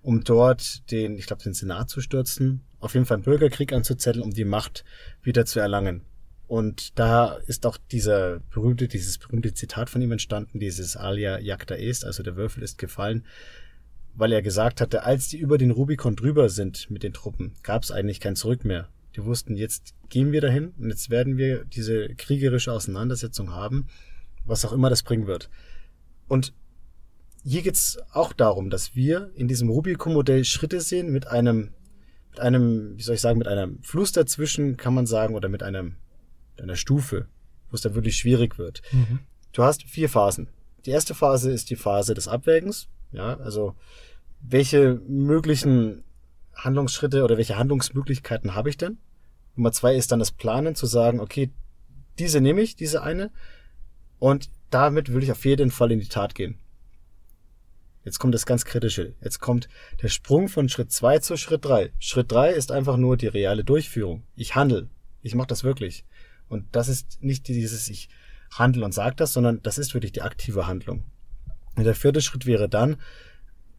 um 0.03 0.23
dort 0.23 0.91
den, 0.91 1.17
ich 1.17 1.25
glaube, 1.25 1.41
den 1.41 1.55
Senat 1.55 1.89
zu 1.89 1.99
stürzen, 1.99 2.61
auf 2.79 2.93
jeden 2.93 3.07
Fall 3.07 3.15
einen 3.15 3.23
Bürgerkrieg 3.23 3.73
anzuzetteln, 3.73 4.23
um 4.23 4.35
die 4.35 4.45
Macht 4.45 4.85
wieder 5.23 5.47
zu 5.47 5.59
erlangen. 5.59 6.03
Und 6.47 6.99
da 6.99 7.35
ist 7.47 7.65
auch 7.65 7.77
dieser 7.77 8.39
berühmte, 8.51 8.87
dieses 8.87 9.17
berühmte 9.17 9.53
Zitat 9.53 9.89
von 9.89 10.01
ihm 10.01 10.11
entstanden, 10.11 10.59
dieses 10.59 10.97
Alia 10.97 11.39
jacta 11.39 11.75
est, 11.75 12.05
also 12.05 12.21
der 12.21 12.35
Würfel 12.35 12.63
ist 12.63 12.77
gefallen, 12.77 13.25
weil 14.15 14.31
er 14.31 14.41
gesagt 14.41 14.81
hatte, 14.81 15.03
als 15.03 15.29
die 15.29 15.37
über 15.37 15.57
den 15.57 15.71
Rubikon 15.71 16.15
drüber 16.15 16.49
sind 16.49 16.91
mit 16.91 17.03
den 17.03 17.13
Truppen, 17.13 17.53
gab 17.63 17.83
es 17.83 17.91
eigentlich 17.91 18.19
kein 18.19 18.35
Zurück 18.35 18.65
mehr. 18.65 18.89
Die 19.15 19.23
wussten, 19.25 19.55
jetzt 19.55 19.93
gehen 20.09 20.31
wir 20.31 20.41
dahin 20.41 20.73
und 20.77 20.89
jetzt 20.89 21.09
werden 21.09 21.37
wir 21.37 21.65
diese 21.65 22.09
kriegerische 22.15 22.71
Auseinandersetzung 22.71 23.51
haben, 23.51 23.87
was 24.45 24.65
auch 24.65 24.73
immer 24.73 24.89
das 24.89 25.03
bringen 25.03 25.27
wird. 25.27 25.49
Und 26.27 26.53
hier 27.43 27.61
geht's 27.61 27.97
auch 28.11 28.33
darum, 28.33 28.69
dass 28.69 28.95
wir 28.95 29.31
in 29.35 29.47
diesem 29.47 29.69
Rubicon-Modell 29.69 30.43
Schritte 30.45 30.81
sehen 30.81 31.11
mit 31.11 31.27
einem, 31.27 31.73
mit 32.31 32.39
einem, 32.39 32.97
wie 32.97 33.03
soll 33.03 33.15
ich 33.15 33.21
sagen, 33.21 33.37
mit 33.37 33.47
einem 33.47 33.81
Fluss 33.83 34.11
dazwischen, 34.11 34.77
kann 34.77 34.93
man 34.93 35.05
sagen, 35.05 35.35
oder 35.35 35.49
mit 35.49 35.61
einem 35.61 35.97
deiner 36.57 36.75
Stufe, 36.75 37.27
wo 37.69 37.75
es 37.75 37.81
dann 37.81 37.95
wirklich 37.95 38.17
schwierig 38.17 38.57
wird. 38.57 38.81
Mhm. 38.91 39.19
Du 39.51 39.63
hast 39.63 39.83
vier 39.83 40.09
Phasen. 40.09 40.47
Die 40.85 40.91
erste 40.91 41.15
Phase 41.15 41.51
ist 41.51 41.69
die 41.69 41.75
Phase 41.75 42.13
des 42.13 42.27
Abwägens. 42.27 42.87
Ja, 43.11 43.37
also 43.37 43.75
welche 44.41 45.01
möglichen 45.07 46.03
Handlungsschritte 46.55 47.23
oder 47.23 47.37
welche 47.37 47.57
Handlungsmöglichkeiten 47.57 48.55
habe 48.55 48.69
ich 48.69 48.77
denn? 48.77 48.97
Nummer 49.55 49.71
zwei 49.71 49.95
ist 49.95 50.11
dann 50.11 50.19
das 50.19 50.31
Planen, 50.31 50.75
zu 50.75 50.85
sagen, 50.85 51.19
okay, 51.19 51.51
diese 52.19 52.41
nehme 52.41 52.61
ich, 52.61 52.75
diese 52.75 53.03
eine, 53.03 53.31
und 54.19 54.49
damit 54.69 55.13
will 55.13 55.23
ich 55.23 55.31
auf 55.31 55.45
jeden 55.45 55.69
Fall 55.69 55.91
in 55.91 55.99
die 55.99 56.07
Tat 56.07 56.33
gehen. 56.33 56.57
Jetzt 58.05 58.19
kommt 58.19 58.33
das 58.33 58.45
ganz 58.45 58.65
Kritische. 58.65 59.13
Jetzt 59.21 59.39
kommt 59.39 59.69
der 60.01 60.09
Sprung 60.09 60.49
von 60.49 60.67
Schritt 60.69 60.91
zwei 60.91 61.19
zu 61.19 61.37
Schritt 61.37 61.63
drei. 61.63 61.91
Schritt 61.99 62.31
drei 62.31 62.51
ist 62.51 62.71
einfach 62.71 62.97
nur 62.97 63.17
die 63.17 63.27
reale 63.27 63.63
Durchführung. 63.63 64.23
Ich 64.35 64.55
handle. 64.55 64.89
Ich 65.21 65.35
mache 65.35 65.47
das 65.47 65.63
wirklich. 65.63 66.05
Und 66.47 66.65
das 66.71 66.87
ist 66.87 67.21
nicht 67.21 67.47
dieses, 67.47 67.89
ich 67.89 68.09
handle 68.51 68.85
und 68.85 68.93
sage 68.93 69.15
das, 69.15 69.33
sondern 69.33 69.61
das 69.63 69.77
ist 69.77 69.93
wirklich 69.93 70.11
die 70.11 70.21
aktive 70.21 70.67
Handlung. 70.67 71.03
Und 71.75 71.83
der 71.85 71.95
vierte 71.95 72.21
Schritt 72.21 72.45
wäre 72.45 72.69
dann, 72.69 72.97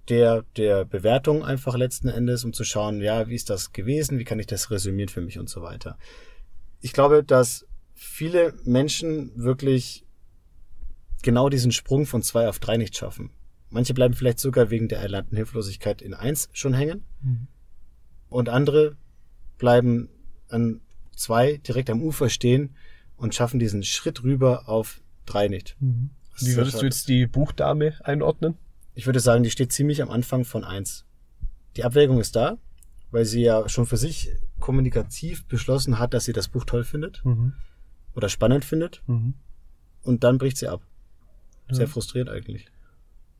der, 0.08 0.44
der 0.56 0.84
Bewertung 0.84 1.44
einfach 1.44 1.76
letzten 1.76 2.08
Endes, 2.08 2.44
um 2.44 2.52
zu 2.52 2.64
schauen, 2.64 3.00
ja, 3.00 3.28
wie 3.28 3.34
ist 3.34 3.48
das 3.48 3.72
gewesen, 3.72 4.18
wie 4.18 4.24
kann 4.24 4.38
ich 4.38 4.46
das 4.46 4.70
resümieren 4.70 5.08
für 5.08 5.22
mich 5.22 5.38
und 5.38 5.48
so 5.48 5.62
weiter. 5.62 5.98
Ich 6.80 6.92
glaube, 6.92 7.24
dass 7.24 7.66
viele 7.94 8.54
Menschen 8.64 9.32
wirklich 9.34 10.04
genau 11.22 11.48
diesen 11.48 11.72
Sprung 11.72 12.04
von 12.04 12.22
zwei 12.22 12.48
auf 12.48 12.58
drei 12.58 12.76
nicht 12.76 12.96
schaffen. 12.96 13.30
Manche 13.70 13.94
bleiben 13.94 14.14
vielleicht 14.14 14.40
sogar 14.40 14.70
wegen 14.70 14.88
der 14.88 15.00
erlernten 15.00 15.36
Hilflosigkeit 15.36 16.02
in 16.02 16.12
eins 16.12 16.50
schon 16.52 16.74
hängen. 16.74 17.04
Mhm. 17.22 17.48
Und 18.28 18.48
andere 18.48 18.96
bleiben 19.56 20.10
an 20.48 20.80
zwei 21.16 21.58
direkt 21.58 21.90
am 21.90 22.02
Ufer 22.02 22.28
stehen 22.28 22.74
und 23.16 23.34
schaffen 23.34 23.58
diesen 23.58 23.82
Schritt 23.82 24.22
rüber 24.22 24.68
auf 24.68 25.00
drei 25.26 25.48
nicht. 25.48 25.76
Mhm. 25.80 26.10
Wie 26.38 26.56
würdest 26.56 26.80
du 26.80 26.84
jetzt 26.84 27.08
die 27.08 27.26
Buchdame 27.26 27.94
einordnen? 28.02 28.56
Ich 28.94 29.06
würde 29.06 29.20
sagen, 29.20 29.42
die 29.42 29.50
steht 29.50 29.72
ziemlich 29.72 30.02
am 30.02 30.10
Anfang 30.10 30.44
von 30.44 30.64
eins. 30.64 31.04
Die 31.76 31.84
Abwägung 31.84 32.20
ist 32.20 32.36
da, 32.36 32.58
weil 33.10 33.24
sie 33.24 33.42
ja 33.42 33.68
schon 33.68 33.86
für 33.86 33.96
sich 33.96 34.30
kommunikativ 34.60 35.44
beschlossen 35.46 35.98
hat, 35.98 36.14
dass 36.14 36.24
sie 36.24 36.32
das 36.32 36.48
Buch 36.48 36.64
toll 36.64 36.84
findet 36.84 37.24
mhm. 37.24 37.54
oder 38.14 38.28
spannend 38.28 38.64
findet. 38.64 39.02
Mhm. 39.06 39.34
Und 40.02 40.24
dann 40.24 40.38
bricht 40.38 40.56
sie 40.56 40.68
ab. 40.68 40.82
Sehr 41.70 41.86
ja. 41.86 41.90
frustriert 41.90 42.28
eigentlich. 42.28 42.66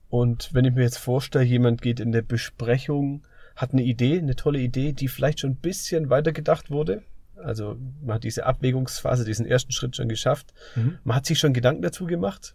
Und 0.08 0.54
wenn 0.54 0.64
ich 0.64 0.74
mir 0.74 0.82
jetzt 0.82 0.98
vorstelle, 0.98 1.44
jemand 1.44 1.82
geht 1.82 2.00
in 2.00 2.12
der 2.12 2.22
Besprechung, 2.22 3.26
hat 3.56 3.72
eine 3.72 3.82
Idee, 3.82 4.18
eine 4.18 4.36
tolle 4.36 4.60
Idee, 4.60 4.92
die 4.92 5.08
vielleicht 5.08 5.40
schon 5.40 5.52
ein 5.52 5.56
bisschen 5.56 6.10
weitergedacht 6.10 6.70
wurde. 6.70 7.02
Also 7.44 7.76
man 8.02 8.16
hat 8.16 8.24
diese 8.24 8.46
Abwägungsphase, 8.46 9.24
diesen 9.24 9.46
ersten 9.46 9.72
Schritt 9.72 9.96
schon 9.96 10.08
geschafft. 10.08 10.54
Mhm. 10.74 10.98
Man 11.04 11.16
hat 11.16 11.26
sich 11.26 11.38
schon 11.38 11.52
Gedanken 11.52 11.82
dazu 11.82 12.06
gemacht. 12.06 12.54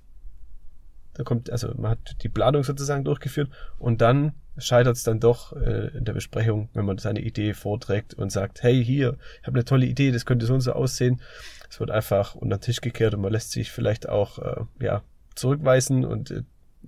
Da 1.13 1.23
kommt, 1.23 1.49
also 1.49 1.73
man 1.75 1.91
hat 1.91 2.23
die 2.23 2.29
Planung 2.29 2.63
sozusagen 2.63 3.03
durchgeführt 3.03 3.49
und 3.77 4.01
dann 4.01 4.33
scheitert 4.57 4.95
es 4.95 5.03
dann 5.03 5.19
doch 5.19 5.53
äh, 5.53 5.87
in 5.97 6.05
der 6.05 6.13
Besprechung, 6.13 6.69
wenn 6.73 6.85
man 6.85 6.97
seine 6.97 7.21
Idee 7.21 7.53
vorträgt 7.53 8.13
und 8.13 8.31
sagt, 8.31 8.63
hey, 8.63 8.83
hier, 8.83 9.17
ich 9.41 9.47
habe 9.47 9.57
eine 9.57 9.65
tolle 9.65 9.85
Idee, 9.85 10.11
das 10.11 10.25
könnte 10.25 10.45
so 10.45 10.53
und 10.53 10.61
so 10.61 10.73
aussehen. 10.73 11.21
Es 11.69 11.79
wird 11.79 11.91
einfach 11.91 12.35
unter 12.35 12.57
den 12.57 12.61
Tisch 12.61 12.81
gekehrt 12.81 13.13
und 13.13 13.21
man 13.21 13.31
lässt 13.31 13.51
sich 13.51 13.71
vielleicht 13.71 14.09
auch 14.09 14.39
äh, 14.39 14.63
ja, 14.81 15.03
zurückweisen 15.35 16.05
und 16.05 16.31
äh, 16.31 16.43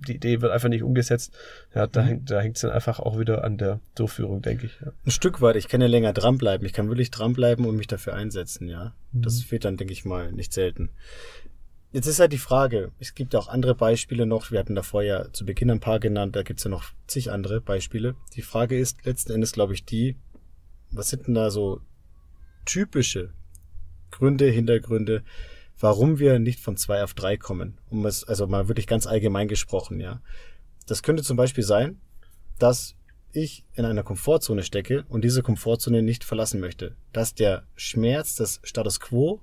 die 0.06 0.16
Idee 0.16 0.40
wird 0.40 0.52
einfach 0.52 0.68
nicht 0.68 0.82
umgesetzt. 0.82 1.36
Ja, 1.74 1.86
da, 1.86 2.02
mhm. 2.02 2.06
hängt, 2.06 2.30
da 2.30 2.40
hängt 2.40 2.56
es 2.56 2.62
dann 2.62 2.70
einfach 2.70 3.00
auch 3.00 3.18
wieder 3.18 3.44
an 3.44 3.58
der 3.58 3.80
Durchführung, 3.94 4.42
denke 4.42 4.66
ich. 4.66 4.78
Ja. 4.80 4.92
Ein 5.04 5.10
Stück 5.10 5.40
weit. 5.40 5.56
Ich 5.56 5.68
kann 5.68 5.80
ja 5.80 5.86
länger 5.86 6.12
dranbleiben. 6.12 6.66
Ich 6.66 6.72
kann 6.72 6.88
wirklich 6.88 7.10
dranbleiben 7.10 7.64
und 7.64 7.76
mich 7.76 7.86
dafür 7.86 8.14
einsetzen, 8.14 8.68
ja. 8.68 8.94
Mhm. 9.12 9.22
Das 9.22 9.42
fehlt 9.42 9.64
dann, 9.64 9.76
denke 9.76 9.92
ich 9.92 10.04
mal, 10.04 10.32
nicht 10.32 10.52
selten. 10.52 10.90
Jetzt 11.92 12.06
ist 12.06 12.20
halt 12.20 12.32
die 12.32 12.38
Frage, 12.38 12.90
es 13.00 13.14
gibt 13.14 13.36
auch 13.36 13.48
andere 13.48 13.74
Beispiele 13.74 14.24
noch, 14.24 14.50
wir 14.50 14.58
hatten 14.58 14.74
davor 14.74 15.02
ja 15.02 15.30
zu 15.30 15.44
Beginn 15.44 15.70
ein 15.70 15.80
paar 15.80 16.00
genannt, 16.00 16.34
da 16.34 16.42
gibt's 16.42 16.64
ja 16.64 16.70
noch 16.70 16.84
zig 17.06 17.30
andere 17.30 17.60
Beispiele. 17.60 18.14
Die 18.34 18.40
Frage 18.40 18.78
ist 18.78 19.04
letzten 19.04 19.32
Endes, 19.32 19.52
glaube 19.52 19.74
ich, 19.74 19.84
die, 19.84 20.16
was 20.90 21.10
sind 21.10 21.26
denn 21.26 21.34
da 21.34 21.50
so 21.50 21.82
typische 22.64 23.34
Gründe, 24.10 24.46
Hintergründe, 24.46 25.22
warum 25.82 26.18
wir 26.18 26.38
nicht 26.38 26.60
von 26.60 26.76
zwei 26.76 27.02
auf 27.02 27.12
drei 27.12 27.36
kommen? 27.36 27.78
Um 27.90 28.06
es, 28.06 28.24
also 28.24 28.46
mal 28.46 28.68
wirklich 28.68 28.86
ganz 28.86 29.06
allgemein 29.06 29.48
gesprochen, 29.48 30.00
ja. 30.00 30.22
Das 30.86 31.02
könnte 31.02 31.22
zum 31.22 31.36
Beispiel 31.36 31.64
sein, 31.64 32.00
dass 32.58 32.94
ich 33.32 33.64
in 33.74 33.84
einer 33.84 34.02
Komfortzone 34.02 34.62
stecke 34.62 35.04
und 35.08 35.24
diese 35.24 35.42
Komfortzone 35.42 36.02
nicht 36.02 36.22
verlassen 36.24 36.60
möchte. 36.60 36.96
Dass 37.12 37.34
der 37.34 37.66
Schmerz 37.74 38.36
des 38.36 38.60
Status 38.62 39.00
quo 39.00 39.40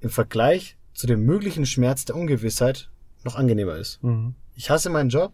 im 0.00 0.10
Vergleich 0.10 0.76
zu 0.92 1.06
dem 1.06 1.24
möglichen 1.24 1.64
Schmerz 1.64 2.04
der 2.04 2.16
Ungewissheit 2.16 2.90
noch 3.24 3.36
angenehmer 3.36 3.76
ist. 3.76 4.02
Mhm. 4.02 4.34
Ich 4.54 4.70
hasse 4.70 4.90
meinen 4.90 5.10
Job, 5.10 5.32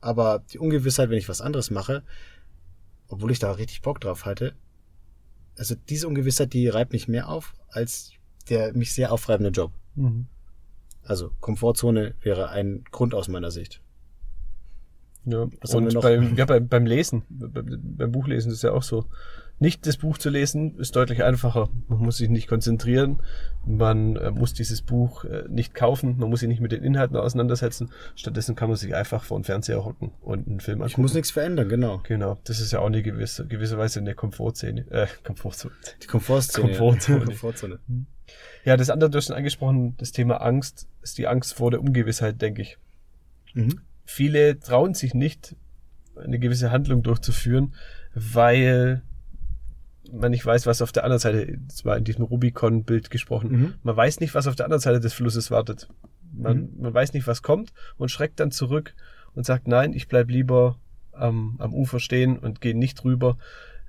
aber 0.00 0.44
die 0.52 0.58
Ungewissheit, 0.58 1.10
wenn 1.10 1.18
ich 1.18 1.28
was 1.28 1.40
anderes 1.40 1.70
mache, 1.70 2.02
obwohl 3.08 3.30
ich 3.30 3.38
da 3.38 3.52
richtig 3.52 3.82
Bock 3.82 4.00
drauf 4.00 4.24
hatte, 4.24 4.54
also 5.56 5.74
diese 5.88 6.08
Ungewissheit, 6.08 6.52
die 6.52 6.66
reibt 6.68 6.92
mich 6.92 7.08
mehr 7.08 7.28
auf 7.28 7.54
als 7.68 8.12
der 8.44 8.72
mich 8.74 8.94
sehr 8.94 9.12
aufreibende 9.12 9.50
Job. 9.50 9.72
Mhm. 9.94 10.26
Also 11.04 11.30
Komfortzone 11.40 12.14
wäre 12.22 12.50
ein 12.50 12.84
Grund 12.90 13.14
aus 13.14 13.28
meiner 13.28 13.50
Sicht. 13.50 13.80
Ja, 15.24 15.48
Was 15.60 15.74
und 15.74 16.00
beim, 16.00 16.36
ja, 16.36 16.44
beim, 16.46 16.68
beim 16.68 16.86
Lesen, 16.86 17.24
beim, 17.28 17.80
beim 17.96 18.12
Buchlesen 18.12 18.50
ist 18.50 18.58
es 18.58 18.62
ja 18.62 18.72
auch 18.72 18.82
so 18.82 19.06
nicht 19.62 19.86
das 19.86 19.96
Buch 19.96 20.18
zu 20.18 20.28
lesen, 20.28 20.76
ist 20.78 20.96
deutlich 20.96 21.22
einfacher. 21.22 21.68
Man 21.86 22.00
muss 22.00 22.16
sich 22.16 22.28
nicht 22.28 22.48
konzentrieren, 22.48 23.20
man 23.64 24.16
äh, 24.16 24.32
muss 24.32 24.54
dieses 24.54 24.82
Buch 24.82 25.24
äh, 25.24 25.44
nicht 25.48 25.72
kaufen, 25.72 26.16
man 26.18 26.28
muss 26.28 26.40
sich 26.40 26.48
nicht 26.48 26.60
mit 26.60 26.72
den 26.72 26.82
Inhalten 26.82 27.16
auseinandersetzen. 27.16 27.90
Stattdessen 28.16 28.56
kann 28.56 28.68
man 28.68 28.76
sich 28.76 28.94
einfach 28.96 29.22
vor 29.22 29.38
den 29.38 29.44
Fernseher 29.44 29.84
hocken 29.84 30.10
und 30.20 30.48
einen 30.48 30.58
Film 30.58 30.78
angucken. 30.78 30.90
Ich 30.90 30.98
muss 30.98 31.14
nichts 31.14 31.30
verändern, 31.30 31.68
genau. 31.68 32.00
Genau, 32.08 32.38
das 32.42 32.58
ist 32.58 32.72
ja 32.72 32.80
auch 32.80 32.86
eine 32.86 33.02
gewisse, 33.02 33.46
gewisse 33.46 33.78
Weise 33.78 34.00
eine 34.00 34.16
Komfortzone. 34.16 34.84
Äh, 34.90 35.06
Komfortzone. 35.24 35.74
Die 36.02 36.08
Komfortzone. 36.08 36.68
Komfortzone. 36.72 37.24
Komfortzone. 37.24 37.78
Ja, 38.64 38.76
das 38.76 38.90
andere, 38.90 39.10
du 39.10 39.18
hast 39.18 39.26
schon 39.26 39.36
angesprochen, 39.36 39.94
das 39.98 40.12
Thema 40.12 40.36
Angst, 40.36 40.86
ist 41.02 41.18
die 41.18 41.26
Angst 41.26 41.54
vor 41.54 41.70
der 41.70 41.80
Ungewissheit, 41.80 42.40
denke 42.40 42.62
ich. 42.62 42.78
Mhm. 43.54 43.80
Viele 44.04 44.58
trauen 44.60 44.94
sich 44.94 45.14
nicht, 45.14 45.56
eine 46.16 46.38
gewisse 46.38 46.70
Handlung 46.70 47.02
durchzuführen, 47.02 47.74
weil 48.14 49.02
man 50.12 50.30
nicht 50.30 50.44
weiß, 50.44 50.66
was 50.66 50.82
auf 50.82 50.92
der 50.92 51.04
anderen 51.04 51.20
Seite, 51.20 51.58
das 51.66 51.84
war 51.84 51.96
in 51.96 52.04
diesem 52.04 52.24
Rubicon-Bild 52.24 53.10
gesprochen, 53.10 53.50
mhm. 53.50 53.74
man 53.82 53.96
weiß 53.96 54.20
nicht, 54.20 54.34
was 54.34 54.46
auf 54.46 54.56
der 54.56 54.66
anderen 54.66 54.80
Seite 54.80 55.00
des 55.00 55.14
Flusses 55.14 55.50
wartet. 55.50 55.88
Man, 56.32 56.72
mhm. 56.74 56.82
man 56.82 56.94
weiß 56.94 57.14
nicht, 57.14 57.26
was 57.26 57.42
kommt 57.42 57.72
und 57.96 58.10
schreckt 58.10 58.40
dann 58.40 58.50
zurück 58.50 58.94
und 59.34 59.46
sagt, 59.46 59.68
nein, 59.68 59.92
ich 59.92 60.08
bleib 60.08 60.30
lieber 60.30 60.78
am, 61.12 61.56
am 61.58 61.74
Ufer 61.74 62.00
stehen 62.00 62.38
und 62.38 62.60
gehe 62.60 62.76
nicht 62.76 63.04
rüber, 63.04 63.38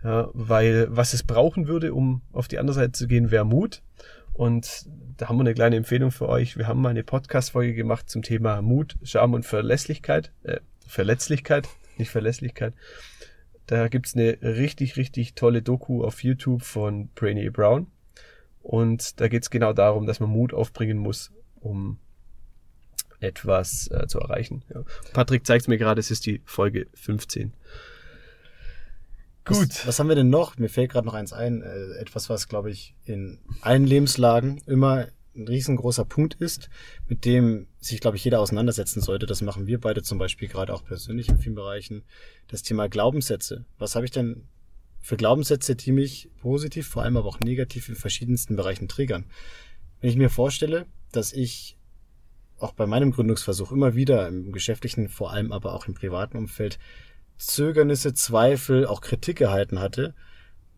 ja, 0.04 0.30
weil 0.34 0.88
was 0.90 1.14
es 1.14 1.24
brauchen 1.24 1.68
würde, 1.68 1.94
um 1.94 2.22
auf 2.32 2.48
die 2.48 2.60
andere 2.60 2.76
Seite 2.76 2.92
zu 2.92 3.08
gehen, 3.08 3.32
wäre 3.32 3.46
Mut. 3.46 3.82
Und 4.34 4.88
da 5.18 5.30
haben 5.30 5.38
wir 5.38 5.42
eine 5.42 5.54
kleine 5.54 5.76
Empfehlung 5.76 6.12
für 6.12 6.28
euch. 6.28 6.58
Wir 6.58 6.68
haben 6.68 6.82
mal 6.82 6.90
eine 6.90 7.04
Podcast-Folge 7.04 7.76
gemacht 7.76 8.10
zum 8.10 8.24
Thema 8.24 8.62
Mut, 8.62 8.96
Scham 9.04 9.34
und 9.34 9.46
Verlässlichkeit, 9.46 10.32
äh, 10.44 10.60
Verletzlichkeit, 10.88 11.70
nicht 11.98 12.10
Verlässlichkeit. 12.10 12.74
Da 13.68 13.88
gibt's 13.88 14.16
eine 14.16 14.38
richtig, 14.42 14.98
richtig 14.98 15.36
tolle 15.36 15.62
Doku 15.62 16.04
auf 16.04 16.24
YouTube 16.24 16.64
von 16.64 17.10
Brainy 17.10 17.50
Brown. 17.50 17.88
Und 18.62 19.20
da 19.20 19.28
geht's 19.28 19.50
genau 19.50 19.74
darum, 19.74 20.06
dass 20.06 20.20
man 20.20 20.30
Mut 20.30 20.54
aufbringen 20.54 20.98
muss, 20.98 21.32
um 21.60 22.00
etwas 23.20 23.90
äh, 23.92 24.08
zu 24.08 24.20
erreichen. 24.20 24.64
Ja. 24.74 24.84
Patrick 25.14 25.46
zeigt 25.46 25.68
mir 25.68 25.78
gerade, 25.78 26.00
es 26.00 26.12
ist 26.12 26.26
die 26.26 26.42
Folge 26.46 26.88
15. 26.94 27.54
Gut. 29.46 29.58
Was, 29.58 29.88
was 29.88 30.00
haben 30.00 30.08
wir 30.08 30.16
denn 30.16 30.30
noch? 30.30 30.58
Mir 30.58 30.70
fällt 30.70 30.92
gerade 30.92 31.06
noch 31.06 31.14
eins 31.14 31.34
ein. 31.34 31.62
Äh, 31.62 32.00
etwas, 32.00 32.30
was, 32.30 32.48
glaube 32.48 32.72
ich, 32.72 32.96
in 33.06 33.40
allen 33.62 33.86
Lebenslagen 33.86 34.62
immer 34.66 35.08
ein 35.36 35.48
riesengroßer 35.48 36.06
Punkt 36.06 36.36
ist, 36.36 36.70
mit 37.08 37.26
dem 37.26 37.68
sich, 37.80 38.00
glaube 38.00 38.18
ich, 38.18 38.24
jeder 38.24 38.40
auseinandersetzen 38.40 39.02
sollte. 39.02 39.26
Das 39.26 39.42
machen 39.42 39.68
wir 39.68 39.80
beide 39.80 40.04
zum 40.04 40.18
Beispiel 40.18 40.48
gerade 40.48 40.74
auch 40.74 40.86
persönlich 40.86 41.30
in 41.30 41.40
vielen 41.40 41.56
Bereichen. 41.56 42.04
Das 42.48 42.64
Thema 42.64 42.88
Glaubenssätze. 42.88 43.66
Was 43.78 43.96
habe 43.96 44.06
ich 44.06 44.12
denn 44.12 44.48
für 45.02 45.18
Glaubenssätze, 45.18 45.76
die 45.76 45.92
mich 45.92 46.30
positiv, 46.40 46.88
vor 46.88 47.04
allem 47.04 47.18
aber 47.18 47.28
auch 47.28 47.40
negativ 47.40 47.90
in 47.90 47.96
verschiedensten 47.96 48.56
Bereichen 48.56 48.88
triggern? 48.88 49.26
Wenn 50.00 50.10
ich 50.10 50.16
mir 50.16 50.30
vorstelle, 50.30 50.86
dass 51.12 51.34
ich 51.34 51.78
auch 52.60 52.74
bei 52.74 52.86
meinem 52.86 53.12
Gründungsversuch 53.12 53.72
immer 53.72 53.96
wieder 53.96 54.28
im 54.28 54.52
geschäftlichen, 54.52 55.10
vor 55.10 55.32
allem 55.32 55.52
aber 55.52 55.74
auch 55.74 55.88
im 55.88 55.96
privaten 55.96 56.38
Umfeld 56.38 56.80
Zögernisse, 57.38 58.14
Zweifel, 58.14 58.86
auch 58.86 59.02
Kritik 59.02 59.42
erhalten 59.42 59.80
hatte, 59.80 60.14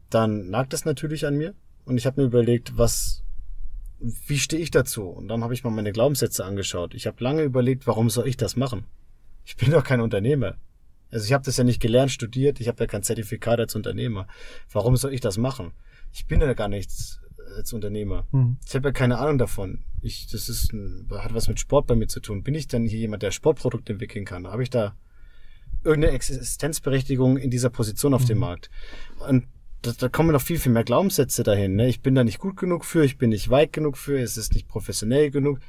dann 0.09 0.49
nagt 0.49 0.73
das 0.73 0.85
natürlich 0.85 1.25
an 1.25 1.35
mir. 1.35 1.53
Und 1.85 1.97
ich 1.97 2.05
habe 2.05 2.21
mir 2.21 2.27
überlegt, 2.27 2.77
was 2.77 3.25
wie 3.99 4.37
stehe 4.37 4.61
ich 4.61 4.71
dazu? 4.71 5.03
Und 5.03 5.27
dann 5.27 5.43
habe 5.43 5.53
ich 5.53 5.63
mal 5.63 5.69
meine 5.69 5.91
Glaubenssätze 5.91 6.45
angeschaut. 6.45 6.93
Ich 6.93 7.07
habe 7.07 7.23
lange 7.23 7.43
überlegt, 7.43 7.87
warum 7.87 8.09
soll 8.09 8.27
ich 8.27 8.37
das 8.37 8.55
machen? 8.55 8.85
Ich 9.45 9.55
bin 9.55 9.71
doch 9.71 9.83
kein 9.83 10.01
Unternehmer. 10.01 10.57
Also 11.11 11.25
ich 11.25 11.33
habe 11.33 11.45
das 11.45 11.57
ja 11.57 11.63
nicht 11.63 11.81
gelernt, 11.81 12.11
studiert, 12.11 12.59
ich 12.59 12.67
habe 12.67 12.83
ja 12.83 12.87
kein 12.87 13.03
Zertifikat 13.03 13.59
als 13.59 13.75
Unternehmer. 13.75 14.27
Warum 14.71 14.97
soll 14.97 15.13
ich 15.13 15.21
das 15.21 15.37
machen? 15.37 15.71
Ich 16.11 16.25
bin 16.25 16.41
ja 16.41 16.53
gar 16.53 16.67
nichts 16.67 17.21
als 17.55 17.71
Unternehmer. 17.73 18.27
Mhm. 18.31 18.57
Ich 18.65 18.75
habe 18.75 18.89
ja 18.89 18.91
keine 18.91 19.17
Ahnung 19.17 19.37
davon. 19.37 19.83
Ich, 20.01 20.27
das 20.27 20.49
ist, 20.49 20.73
hat 21.11 21.33
was 21.33 21.47
mit 21.47 21.59
Sport 21.59 21.87
bei 21.87 21.95
mir 21.95 22.07
zu 22.07 22.19
tun. 22.19 22.43
Bin 22.43 22.55
ich 22.55 22.67
denn 22.67 22.85
hier 22.85 22.99
jemand, 22.99 23.23
der 23.23 23.31
Sportprodukte 23.31 23.93
entwickeln 23.93 24.25
kann? 24.25 24.47
Habe 24.47 24.63
ich 24.63 24.69
da 24.69 24.95
irgendeine 25.85 26.15
Existenzberechtigung 26.15 27.37
in 27.37 27.49
dieser 27.49 27.69
Position 27.69 28.13
auf 28.13 28.23
mhm. 28.23 28.27
dem 28.27 28.37
Markt? 28.39 28.69
Und 29.27 29.45
da, 29.81 29.91
da 29.97 30.09
kommen 30.09 30.31
noch 30.31 30.41
viel, 30.41 30.59
viel 30.59 30.71
mehr 30.71 30.83
Glaubenssätze 30.83 31.43
dahin. 31.43 31.75
Ne? 31.75 31.87
Ich 31.87 32.01
bin 32.01 32.15
da 32.15 32.23
nicht 32.23 32.39
gut 32.39 32.57
genug 32.57 32.85
für, 32.85 33.05
ich 33.05 33.17
bin 33.17 33.29
nicht 33.29 33.49
weit 33.49 33.73
genug 33.73 33.97
für, 33.97 34.19
es 34.19 34.37
ist 34.37 34.53
nicht 34.53 34.67
professionell 34.67 35.31
genug. 35.31 35.59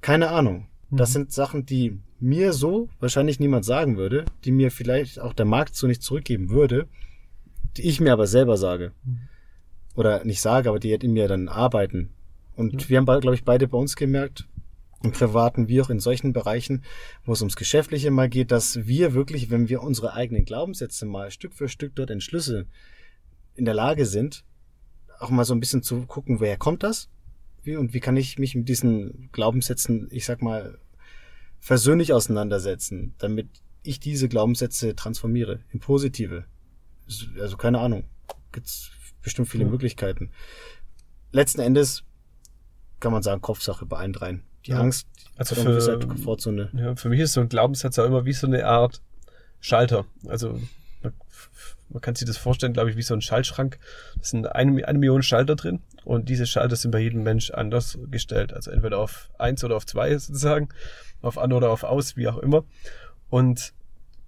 Keine 0.00 0.30
Ahnung. 0.30 0.66
Mhm. 0.90 0.96
Das 0.96 1.12
sind 1.12 1.32
Sachen, 1.32 1.66
die 1.66 2.00
mir 2.18 2.52
so 2.52 2.88
wahrscheinlich 3.00 3.40
niemand 3.40 3.64
sagen 3.64 3.96
würde, 3.96 4.24
die 4.44 4.52
mir 4.52 4.70
vielleicht 4.70 5.20
auch 5.20 5.32
der 5.32 5.46
Markt 5.46 5.74
so 5.74 5.86
nicht 5.86 6.02
zurückgeben 6.02 6.50
würde, 6.50 6.88
die 7.76 7.82
ich 7.82 8.00
mir 8.00 8.12
aber 8.12 8.26
selber 8.26 8.56
sage. 8.56 8.92
Mhm. 9.04 9.20
Oder 9.94 10.24
nicht 10.24 10.40
sage, 10.40 10.68
aber 10.68 10.78
die 10.78 10.90
halt 10.90 11.04
in 11.04 11.12
mir 11.12 11.28
dann 11.28 11.48
arbeiten. 11.48 12.10
Und 12.56 12.74
mhm. 12.74 12.88
wir 12.88 12.98
haben, 12.98 13.06
glaube 13.06 13.34
ich, 13.34 13.44
beide 13.44 13.68
bei 13.68 13.78
uns 13.78 13.96
gemerkt, 13.96 14.46
im 15.02 15.12
privaten 15.12 15.68
wie 15.68 15.80
auch 15.80 15.90
in 15.90 16.00
solchen 16.00 16.32
Bereichen, 16.32 16.84
wo 17.24 17.32
es 17.32 17.40
ums 17.40 17.56
Geschäftliche 17.56 18.10
mal 18.10 18.28
geht, 18.28 18.50
dass 18.50 18.86
wir 18.86 19.14
wirklich, 19.14 19.50
wenn 19.50 19.68
wir 19.68 19.82
unsere 19.82 20.14
eigenen 20.14 20.44
Glaubenssätze 20.44 21.06
mal 21.06 21.30
Stück 21.30 21.54
für 21.54 21.68
Stück 21.68 21.94
dort 21.94 22.10
entschlüsseln, 22.10 22.68
in 23.54 23.64
der 23.64 23.74
Lage 23.74 24.06
sind, 24.06 24.44
auch 25.18 25.30
mal 25.30 25.44
so 25.44 25.54
ein 25.54 25.60
bisschen 25.60 25.82
zu 25.82 26.06
gucken, 26.06 26.40
woher 26.40 26.56
kommt 26.56 26.82
das? 26.82 27.08
Wie 27.62 27.76
und 27.76 27.94
wie 27.94 28.00
kann 28.00 28.16
ich 28.16 28.38
mich 28.38 28.54
mit 28.54 28.68
diesen 28.68 29.28
Glaubenssätzen, 29.32 30.08
ich 30.10 30.24
sag 30.24 30.42
mal, 30.42 30.78
versöhnlich 31.60 32.12
auseinandersetzen, 32.12 33.14
damit 33.18 33.48
ich 33.84 34.00
diese 34.00 34.28
Glaubenssätze 34.28 34.96
transformiere 34.96 35.60
in 35.70 35.80
positive. 35.80 36.44
Also 37.38 37.56
keine 37.56 37.80
Ahnung. 37.80 38.04
Gibt's 38.52 38.90
bestimmt 39.22 39.48
viele 39.48 39.64
ja. 39.64 39.70
Möglichkeiten. 39.70 40.30
Letzten 41.30 41.60
Endes 41.60 42.04
kann 43.00 43.12
man 43.12 43.22
sagen, 43.22 43.40
Kopfsache 43.40 43.86
bei 43.86 43.98
allen 43.98 44.12
dreien. 44.12 44.42
Die 44.66 44.72
ja. 44.72 44.78
Angst, 44.78 45.06
also 45.36 45.54
für, 45.54 45.98
Komfortzone. 45.98 46.70
Ja, 46.72 46.96
für 46.96 47.08
mich 47.08 47.20
ist 47.20 47.32
so 47.32 47.40
ein 47.40 47.48
Glaubenssatz 47.48 47.98
auch 47.98 48.06
immer 48.06 48.24
wie 48.24 48.32
so 48.32 48.46
eine 48.46 48.66
Art 48.66 49.00
Schalter. 49.60 50.04
Also 50.26 50.60
man, 51.02 51.12
man 51.88 52.00
kann 52.00 52.14
sich 52.14 52.26
das 52.26 52.36
vorstellen, 52.36 52.72
glaube 52.72 52.90
ich, 52.90 52.96
wie 52.96 53.02
so 53.02 53.14
ein 53.14 53.22
Schaltschrank. 53.22 53.78
Da 54.16 54.24
sind 54.24 54.46
eine, 54.46 54.86
eine 54.86 54.98
Million 54.98 55.22
Schalter 55.22 55.56
drin 55.56 55.80
und 56.04 56.28
diese 56.28 56.46
Schalter 56.46 56.76
sind 56.76 56.90
bei 56.90 57.00
jedem 57.00 57.22
Mensch 57.22 57.50
anders 57.50 57.98
gestellt. 58.10 58.52
Also 58.52 58.70
entweder 58.70 58.98
auf 58.98 59.30
eins 59.38 59.64
oder 59.64 59.76
auf 59.76 59.86
zwei 59.86 60.10
sozusagen, 60.18 60.68
auf 61.20 61.38
an 61.38 61.52
oder 61.52 61.70
auf 61.70 61.84
aus, 61.84 62.16
wie 62.16 62.28
auch 62.28 62.38
immer. 62.38 62.64
Und 63.30 63.72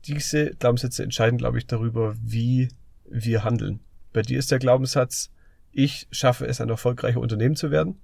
diese 0.06 0.50
Glaubenssätze 0.50 1.02
entscheiden, 1.02 1.38
glaube 1.38 1.58
ich, 1.58 1.66
darüber, 1.66 2.14
wie 2.22 2.68
wir 3.08 3.44
handeln. 3.44 3.80
Bei 4.12 4.22
dir 4.22 4.38
ist 4.38 4.50
der 4.50 4.58
Glaubenssatz, 4.58 5.30
ich 5.72 6.06
schaffe 6.10 6.46
es, 6.46 6.60
ein 6.60 6.68
erfolgreicher 6.68 7.20
Unternehmen 7.20 7.56
zu 7.56 7.70
werden. 7.70 8.00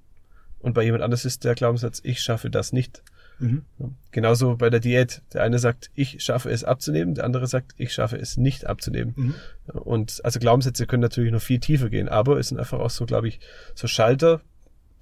Und 0.61 0.75
bei 0.75 0.85
jemand 0.85 1.03
anders 1.03 1.25
ist 1.25 1.45
der 1.45 1.55
Glaubenssatz, 1.55 2.01
ich 2.05 2.21
schaffe 2.21 2.51
das 2.51 2.73
nicht. 2.73 3.03
Mhm. 3.39 3.65
Genauso 4.11 4.57
bei 4.57 4.69
der 4.69 4.81
Diät. 4.81 5.23
Der 5.33 5.43
eine 5.43 5.59
sagt, 5.59 5.91
ich 5.95 6.23
schaffe 6.23 6.51
es 6.51 6.63
abzunehmen, 6.63 7.15
der 7.15 7.25
andere 7.25 7.47
sagt, 7.47 7.73
ich 7.77 7.93
schaffe 7.93 8.17
es 8.17 8.37
nicht 8.37 8.67
abzunehmen. 8.67 9.15
Mhm. 9.17 9.35
Und 9.73 10.21
also 10.25 10.39
Glaubenssätze 10.39 10.87
können 10.87 11.01
natürlich 11.01 11.33
noch 11.33 11.41
viel 11.41 11.59
tiefer 11.59 11.89
gehen, 11.89 12.09
aber 12.09 12.39
es 12.39 12.49
sind 12.49 12.59
einfach 12.59 12.79
auch 12.79 12.91
so, 12.91 13.07
glaube 13.07 13.29
ich, 13.29 13.41
so 13.75 13.89
Schalter, 13.89 14.43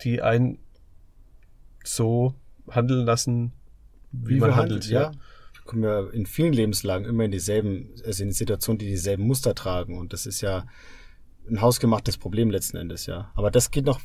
die 0.02 0.22
einen 0.22 0.58
so 1.84 2.34
handeln 2.70 3.04
lassen, 3.04 3.52
wie, 4.12 4.36
wie 4.36 4.40
man 4.40 4.54
handelt. 4.54 4.86
Ja. 4.86 5.02
ja. 5.02 5.10
Wir 5.10 5.62
kommen 5.64 5.82
ja 5.82 6.08
in 6.10 6.26
vielen 6.26 6.52
Lebenslagen 6.52 7.06
immer 7.06 7.24
in 7.24 7.32
dieselben, 7.32 7.90
also 8.04 8.22
in 8.22 8.30
Situationen, 8.30 8.78
die 8.78 8.86
dieselben 8.86 9.26
Muster 9.26 9.54
tragen. 9.56 9.98
Und 9.98 10.12
das 10.12 10.26
ist 10.26 10.40
ja 10.40 10.64
ein 11.50 11.60
hausgemachtes 11.60 12.18
Problem 12.18 12.50
letzten 12.50 12.76
Endes, 12.76 13.06
ja. 13.06 13.32
Aber 13.34 13.50
das 13.50 13.70
geht 13.72 13.84
noch 13.84 14.00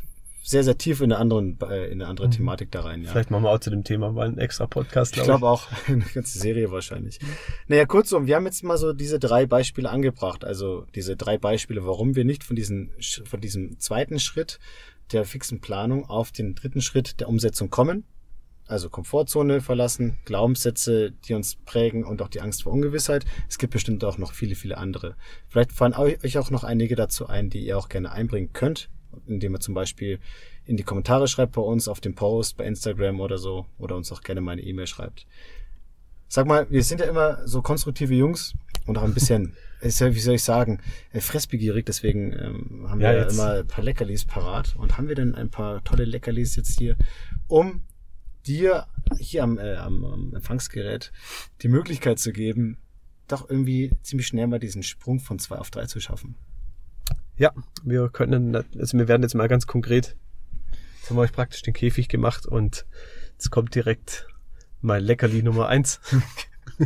sehr, 0.46 0.66
sehr 0.66 0.78
tief 0.78 1.00
in 1.00 1.12
eine, 1.12 1.20
anderen, 1.20 1.58
äh, 1.62 1.86
in 1.86 2.02
eine 2.02 2.08
andere 2.08 2.28
mhm. 2.28 2.32
Thematik 2.32 2.70
da 2.70 2.82
rein. 2.82 3.02
Ja. 3.02 3.12
Vielleicht 3.12 3.32
machen 3.32 3.44
wir 3.44 3.50
auch 3.50 3.60
zu 3.60 3.70
dem 3.70 3.86
Thema 3.86 4.12
mal 4.12 4.28
einen 4.28 4.38
extra 4.38 4.68
Podcast. 4.68 5.14
Glaub 5.14 5.24
ich 5.24 5.28
glaube 5.28 5.48
auch, 5.48 5.68
eine 5.88 6.04
ganze 6.14 6.38
Serie 6.38 6.70
wahrscheinlich. 6.70 7.20
Naja, 7.68 7.86
kurzum, 7.86 8.28
wir 8.28 8.36
haben 8.36 8.46
jetzt 8.46 8.62
mal 8.62 8.78
so 8.78 8.92
diese 8.92 9.20
drei 9.20 9.46
Beispiele 9.46 9.90
angebracht. 9.90 10.44
Also 10.44 10.86
diese 10.96 11.16
drei 11.16 11.38
Beispiele, 11.38 11.86
warum 11.86 12.18
wir 12.18 12.26
nicht 12.26 12.44
von, 12.44 12.58
diesen, 12.58 12.92
von 13.24 13.40
diesem 13.40 13.80
zweiten 13.80 14.20
Schritt 14.20 14.60
der 15.14 15.24
fixen 15.24 15.62
Planung 15.62 16.06
auf 16.10 16.34
den 16.34 16.56
dritten 16.56 16.82
Schritt 16.82 17.22
der 17.22 17.30
Umsetzung 17.30 17.70
kommen. 17.70 18.04
Also 18.68 18.90
Komfortzone 18.90 19.62
verlassen, 19.62 20.18
Glaubenssätze, 20.26 21.12
die 21.12 21.36
uns 21.36 21.56
prägen 21.56 22.04
und 22.04 22.22
auch 22.22 22.30
die 22.30 22.42
Angst 22.42 22.64
vor 22.64 22.74
Ungewissheit. 22.74 23.24
Es 23.48 23.58
gibt 23.58 23.72
bestimmt 23.74 24.04
auch 24.04 24.18
noch 24.18 24.34
viele, 24.34 24.56
viele 24.56 24.78
andere. 24.78 25.16
Vielleicht 25.48 25.72
fallen 25.72 25.94
euch 25.94 26.38
auch 26.38 26.50
noch 26.50 26.66
einige 26.66 26.96
dazu 26.96 27.28
ein, 27.28 27.50
die 27.50 27.66
ihr 27.66 27.78
auch 27.78 27.88
gerne 27.88 28.12
einbringen 28.12 28.52
könnt 28.52 28.90
indem 29.28 29.56
ihr 29.56 29.60
zum 29.60 29.74
Beispiel 29.74 30.20
in 30.66 30.78
die 30.78 30.84
Kommentare 30.84 31.28
schreibt 31.28 31.54
bei 31.54 31.62
uns 31.62 31.88
auf 31.88 32.00
dem 32.00 32.16
Post, 32.16 32.58
bei 32.58 32.66
Instagram 32.66 33.20
oder 33.20 33.38
so, 33.38 33.66
oder 33.78 33.96
uns 33.96 34.12
auch 34.12 34.22
gerne 34.22 34.42
mal 34.42 34.54
eine 34.54 34.62
E-Mail 34.62 34.88
schreibt. 34.88 35.26
Sag 36.28 36.48
mal, 36.48 36.70
wir 36.72 36.84
sind 36.84 37.00
ja 37.00 37.08
immer 37.08 37.46
so 37.48 37.62
konstruktive 37.62 38.16
Jungs 38.16 38.56
und 38.86 38.98
auch 38.98 39.04
ein 39.04 39.14
bisschen, 39.14 39.54
wie 39.82 40.20
soll 40.20 40.36
ich 40.36 40.44
sagen, 40.44 40.80
äh, 41.12 41.20
fressbegierig, 41.20 41.86
deswegen 41.86 42.34
ähm, 42.34 42.86
haben 42.90 43.02
ja, 43.02 43.12
wir 43.12 43.20
jetzt. 43.22 43.34
immer 43.34 43.60
ein 43.60 43.68
paar 43.68 43.84
Leckerlis 43.84 44.26
parat. 44.26 44.76
Und 44.78 44.98
haben 44.98 45.08
wir 45.08 45.16
denn 45.16 45.36
ein 45.36 45.50
paar 45.50 45.84
tolle 45.84 46.06
Leckerlis 46.06 46.56
jetzt 46.56 46.80
hier, 46.80 46.96
um 47.48 47.84
dir 48.48 48.88
hier 49.20 49.44
am, 49.44 49.58
äh, 49.58 49.76
am, 49.76 50.04
am 50.06 50.36
Empfangsgerät 50.36 51.12
die 51.62 51.68
Möglichkeit 51.68 52.20
zu 52.20 52.32
geben, 52.32 52.78
doch 53.28 53.50
irgendwie 53.50 53.92
ziemlich 54.02 54.28
schnell 54.28 54.48
mal 54.48 54.60
diesen 54.60 54.84
Sprung 54.84 55.20
von 55.20 55.40
zwei 55.40 55.58
auf 55.58 55.72
drei 55.72 55.86
zu 55.86 56.00
schaffen. 56.00 56.36
Ja, 57.38 57.52
wir 57.84 58.10
können, 58.10 58.56
also 58.56 58.98
wir 58.98 59.08
werden 59.08 59.24
jetzt 59.24 59.34
mal 59.34 59.48
ganz 59.48 59.66
konkret. 59.66 60.16
Jetzt 60.98 61.10
haben 61.10 61.18
wir 61.18 61.22
euch 61.22 61.32
praktisch 61.32 61.64
den 61.64 61.74
Käfig 61.74 62.08
gemacht 62.08 62.46
und 62.46 62.86
jetzt 63.32 63.50
kommt 63.50 63.74
direkt 63.74 64.28
mein 64.82 65.04
Leckerli 65.04 65.42
Nummer 65.42 65.68
eins. 65.68 66.00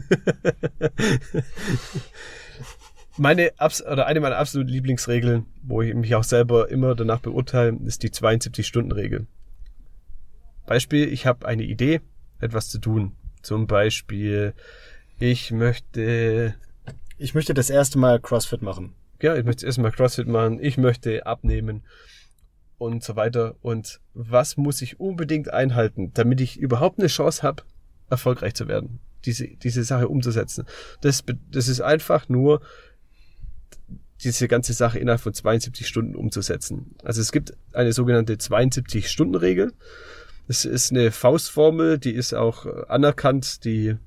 meine 3.17 3.51
oder 3.91 4.05
eine 4.05 4.21
meiner 4.21 4.37
absoluten 4.37 4.69
Lieblingsregeln, 4.69 5.45
wo 5.63 5.81
ich 5.81 5.93
mich 5.93 6.15
auch 6.15 6.23
selber 6.23 6.69
immer 6.69 6.95
danach 6.95 7.19
beurteile, 7.19 7.77
ist 7.85 8.03
die 8.03 8.09
72-Stunden-Regel. 8.09 9.27
Beispiel, 10.65 11.11
ich 11.11 11.25
habe 11.25 11.45
eine 11.45 11.63
Idee, 11.63 12.01
etwas 12.39 12.69
zu 12.69 12.79
tun. 12.79 13.17
Zum 13.41 13.67
Beispiel, 13.67 14.53
ich 15.19 15.51
möchte. 15.51 16.55
Ich 17.17 17.33
möchte 17.33 17.53
das 17.53 17.69
erste 17.69 17.97
Mal 17.97 18.19
CrossFit 18.19 18.61
machen 18.61 18.93
ja, 19.21 19.35
ich 19.35 19.43
möchte 19.43 19.65
erstmal 19.65 19.91
CrossFit 19.91 20.27
machen, 20.27 20.59
ich 20.61 20.77
möchte 20.77 21.25
abnehmen 21.25 21.83
und 22.77 23.03
so 23.03 23.15
weiter. 23.15 23.55
Und 23.61 23.99
was 24.13 24.57
muss 24.57 24.81
ich 24.81 24.99
unbedingt 24.99 25.51
einhalten, 25.51 26.11
damit 26.13 26.41
ich 26.41 26.57
überhaupt 26.57 26.99
eine 26.99 27.07
Chance 27.07 27.43
habe, 27.43 27.63
erfolgreich 28.09 28.53
zu 28.53 28.67
werden, 28.67 28.99
diese, 29.25 29.47
diese 29.47 29.83
Sache 29.83 30.07
umzusetzen? 30.07 30.65
Das, 31.01 31.23
das 31.51 31.67
ist 31.67 31.81
einfach 31.81 32.29
nur 32.29 32.61
diese 34.23 34.47
ganze 34.47 34.73
Sache 34.73 34.99
innerhalb 34.99 35.21
von 35.21 35.33
72 35.33 35.87
Stunden 35.87 36.15
umzusetzen. 36.15 36.95
Also 37.03 37.21
es 37.21 37.31
gibt 37.31 37.53
eine 37.73 37.93
sogenannte 37.93 38.33
72-Stunden-Regel. 38.33 39.73
Das 40.47 40.65
ist 40.65 40.91
eine 40.91 41.11
Faustformel, 41.11 41.99
die 41.99 42.13
ist 42.13 42.33
auch 42.33 42.65
anerkannt, 42.87 43.63
die 43.65 43.97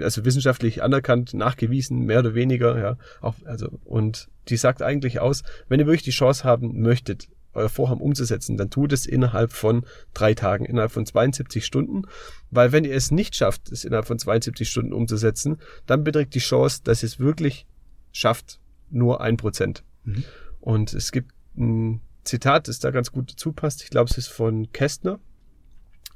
also 0.00 0.24
wissenschaftlich 0.24 0.82
anerkannt, 0.82 1.34
nachgewiesen, 1.34 2.00
mehr 2.00 2.20
oder 2.20 2.34
weniger, 2.34 2.78
ja, 2.78 2.98
auch, 3.20 3.34
also, 3.44 3.68
und 3.84 4.28
die 4.48 4.56
sagt 4.56 4.82
eigentlich 4.82 5.20
aus, 5.20 5.42
wenn 5.68 5.80
ihr 5.80 5.86
wirklich 5.86 6.02
die 6.02 6.10
Chance 6.10 6.44
haben 6.44 6.80
möchtet, 6.80 7.28
euer 7.54 7.68
Vorhaben 7.68 8.00
umzusetzen, 8.00 8.56
dann 8.56 8.70
tut 8.70 8.92
es 8.92 9.06
innerhalb 9.06 9.52
von 9.52 9.84
drei 10.12 10.34
Tagen, 10.34 10.64
innerhalb 10.64 10.90
von 10.90 11.06
72 11.06 11.64
Stunden, 11.64 12.02
weil 12.50 12.72
wenn 12.72 12.84
ihr 12.84 12.94
es 12.94 13.10
nicht 13.10 13.36
schafft, 13.36 13.70
es 13.70 13.84
innerhalb 13.84 14.06
von 14.06 14.18
72 14.18 14.68
Stunden 14.68 14.92
umzusetzen, 14.92 15.58
dann 15.86 16.04
beträgt 16.04 16.34
die 16.34 16.40
Chance, 16.40 16.80
dass 16.84 17.02
ihr 17.02 17.06
es 17.06 17.20
wirklich 17.20 17.66
schafft, 18.12 18.60
nur 18.90 19.20
ein 19.20 19.36
Prozent. 19.36 19.84
Mhm. 20.04 20.24
Und 20.60 20.94
es 20.94 21.12
gibt 21.12 21.32
ein 21.56 22.00
Zitat, 22.24 22.68
das 22.68 22.78
da 22.78 22.90
ganz 22.90 23.12
gut 23.12 23.32
dazu 23.32 23.52
passt. 23.52 23.82
Ich 23.82 23.90
glaube, 23.90 24.10
es 24.10 24.18
ist 24.18 24.28
von 24.28 24.72
Kästner. 24.72 25.20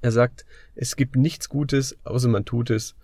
Er 0.00 0.12
sagt, 0.12 0.44
es 0.74 0.96
gibt 0.96 1.16
nichts 1.16 1.48
Gutes, 1.48 1.96
außer 2.04 2.28
man 2.28 2.44
tut 2.44 2.70
es. 2.70 2.94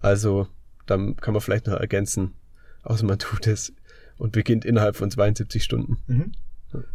Also, 0.00 0.48
dann 0.86 1.16
kann 1.16 1.34
man 1.34 1.40
vielleicht 1.40 1.66
noch 1.66 1.78
ergänzen, 1.78 2.34
außer 2.82 3.06
man 3.06 3.18
tut 3.18 3.46
es 3.46 3.72
und 4.18 4.32
beginnt 4.32 4.64
innerhalb 4.64 4.96
von 4.96 5.10
72 5.10 5.62
Stunden. 5.62 5.98
Mhm. 6.06 6.32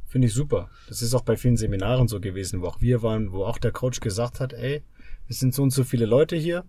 Finde 0.06 0.28
ich 0.28 0.34
super. 0.34 0.70
Das 0.88 1.02
ist 1.02 1.14
auch 1.14 1.24
bei 1.24 1.36
vielen 1.36 1.58
Seminaren 1.58 2.08
so 2.08 2.20
gewesen, 2.20 2.62
wo 2.62 2.68
auch 2.68 2.82
wir 2.82 3.04
waren, 3.04 3.32
wo 3.32 3.44
auch 3.44 3.58
der 3.58 3.72
Coach 3.72 4.00
gesagt 4.00 4.40
hat, 4.40 4.54
ey, 4.54 4.84
es 5.28 5.40
sind 5.40 5.54
so 5.54 5.64
und 5.64 5.72
so 5.72 5.84
viele 5.84 6.06
Leute 6.06 6.36
hier, 6.36 6.64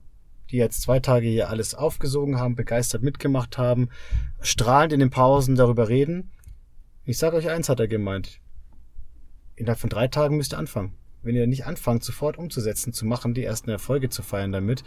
die 0.50 0.56
jetzt 0.56 0.82
zwei 0.82 0.98
Tage 0.98 1.28
hier 1.28 1.48
alles 1.50 1.74
aufgesogen 1.74 2.38
haben, 2.38 2.56
begeistert 2.56 3.02
mitgemacht 3.02 3.58
haben, 3.58 3.90
strahlend 4.40 4.92
in 4.92 5.00
den 5.00 5.10
Pausen 5.10 5.54
darüber 5.54 5.88
reden. 5.88 6.30
Ich 7.04 7.18
sage 7.18 7.36
euch 7.36 7.48
eins, 7.48 7.68
hat 7.68 7.78
er 7.78 7.88
gemeint. 7.88 8.40
Innerhalb 9.54 9.78
von 9.78 9.90
drei 9.90 10.08
Tagen 10.08 10.36
müsst 10.36 10.54
ihr 10.54 10.58
anfangen. 10.58 10.94
Wenn 11.26 11.34
ihr 11.34 11.46
nicht 11.46 11.66
anfangt, 11.66 12.04
sofort 12.04 12.38
umzusetzen, 12.38 12.92
zu 12.92 13.04
machen, 13.04 13.34
die 13.34 13.44
ersten 13.44 13.68
Erfolge 13.68 14.08
zu 14.08 14.22
feiern 14.22 14.52
damit, 14.52 14.84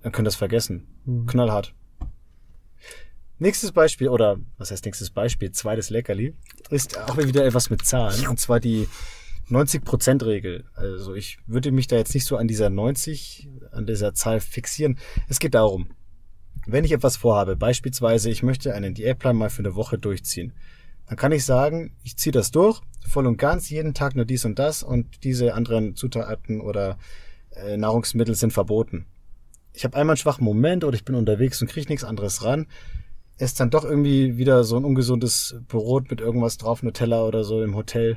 dann 0.00 0.12
könnt 0.12 0.26
ihr 0.26 0.30
das 0.30 0.36
vergessen. 0.36 0.86
Mhm. 1.04 1.26
Knallhart. 1.26 1.74
Nächstes 3.38 3.72
Beispiel, 3.72 4.08
oder 4.08 4.38
was 4.56 4.70
heißt 4.70 4.84
nächstes 4.84 5.10
Beispiel? 5.10 5.50
Zweites 5.50 5.90
Leckerli, 5.90 6.36
ist 6.70 6.96
auch 6.96 7.16
wieder 7.16 7.44
etwas 7.44 7.70
mit 7.70 7.84
Zahlen, 7.84 8.28
und 8.28 8.38
zwar 8.38 8.60
die 8.60 8.86
90%-Regel. 9.50 10.64
Also 10.74 11.14
ich 11.14 11.38
würde 11.46 11.72
mich 11.72 11.88
da 11.88 11.96
jetzt 11.96 12.14
nicht 12.14 12.24
so 12.24 12.36
an 12.36 12.46
dieser 12.46 12.70
90, 12.70 13.48
an 13.72 13.84
dieser 13.84 14.14
Zahl 14.14 14.38
fixieren. 14.38 14.98
Es 15.28 15.40
geht 15.40 15.54
darum, 15.54 15.90
wenn 16.66 16.84
ich 16.84 16.92
etwas 16.92 17.16
vorhabe, 17.16 17.56
beispielsweise 17.56 18.30
ich 18.30 18.44
möchte 18.44 18.72
einen 18.74 18.94
Diätplan 18.94 19.36
mal 19.36 19.50
für 19.50 19.62
eine 19.62 19.74
Woche 19.74 19.98
durchziehen, 19.98 20.52
dann 21.12 21.18
kann 21.18 21.32
ich 21.32 21.44
sagen, 21.44 21.94
ich 22.02 22.16
ziehe 22.16 22.32
das 22.32 22.52
durch, 22.52 22.80
voll 23.06 23.26
und 23.26 23.36
ganz, 23.36 23.68
jeden 23.68 23.92
Tag 23.92 24.16
nur 24.16 24.24
dies 24.24 24.46
und 24.46 24.58
das 24.58 24.82
und 24.82 25.24
diese 25.24 25.52
anderen 25.52 25.94
Zutaten 25.94 26.62
oder 26.62 26.96
äh, 27.50 27.76
Nahrungsmittel 27.76 28.34
sind 28.34 28.54
verboten. 28.54 29.04
Ich 29.74 29.84
habe 29.84 29.94
einmal 29.98 30.14
einen 30.14 30.16
schwachen 30.16 30.42
Moment 30.42 30.84
oder 30.84 30.94
ich 30.94 31.04
bin 31.04 31.14
unterwegs 31.14 31.60
und 31.60 31.68
kriege 31.68 31.90
nichts 31.90 32.02
anderes 32.02 32.44
ran. 32.44 32.66
Ist 33.36 33.60
dann 33.60 33.68
doch 33.68 33.84
irgendwie 33.84 34.38
wieder 34.38 34.64
so 34.64 34.78
ein 34.78 34.86
ungesundes 34.86 35.54
Brot 35.68 36.08
mit 36.10 36.22
irgendwas 36.22 36.56
drauf, 36.56 36.82
Nutella 36.82 37.24
oder 37.24 37.44
so 37.44 37.62
im 37.62 37.74
Hotel. 37.76 38.16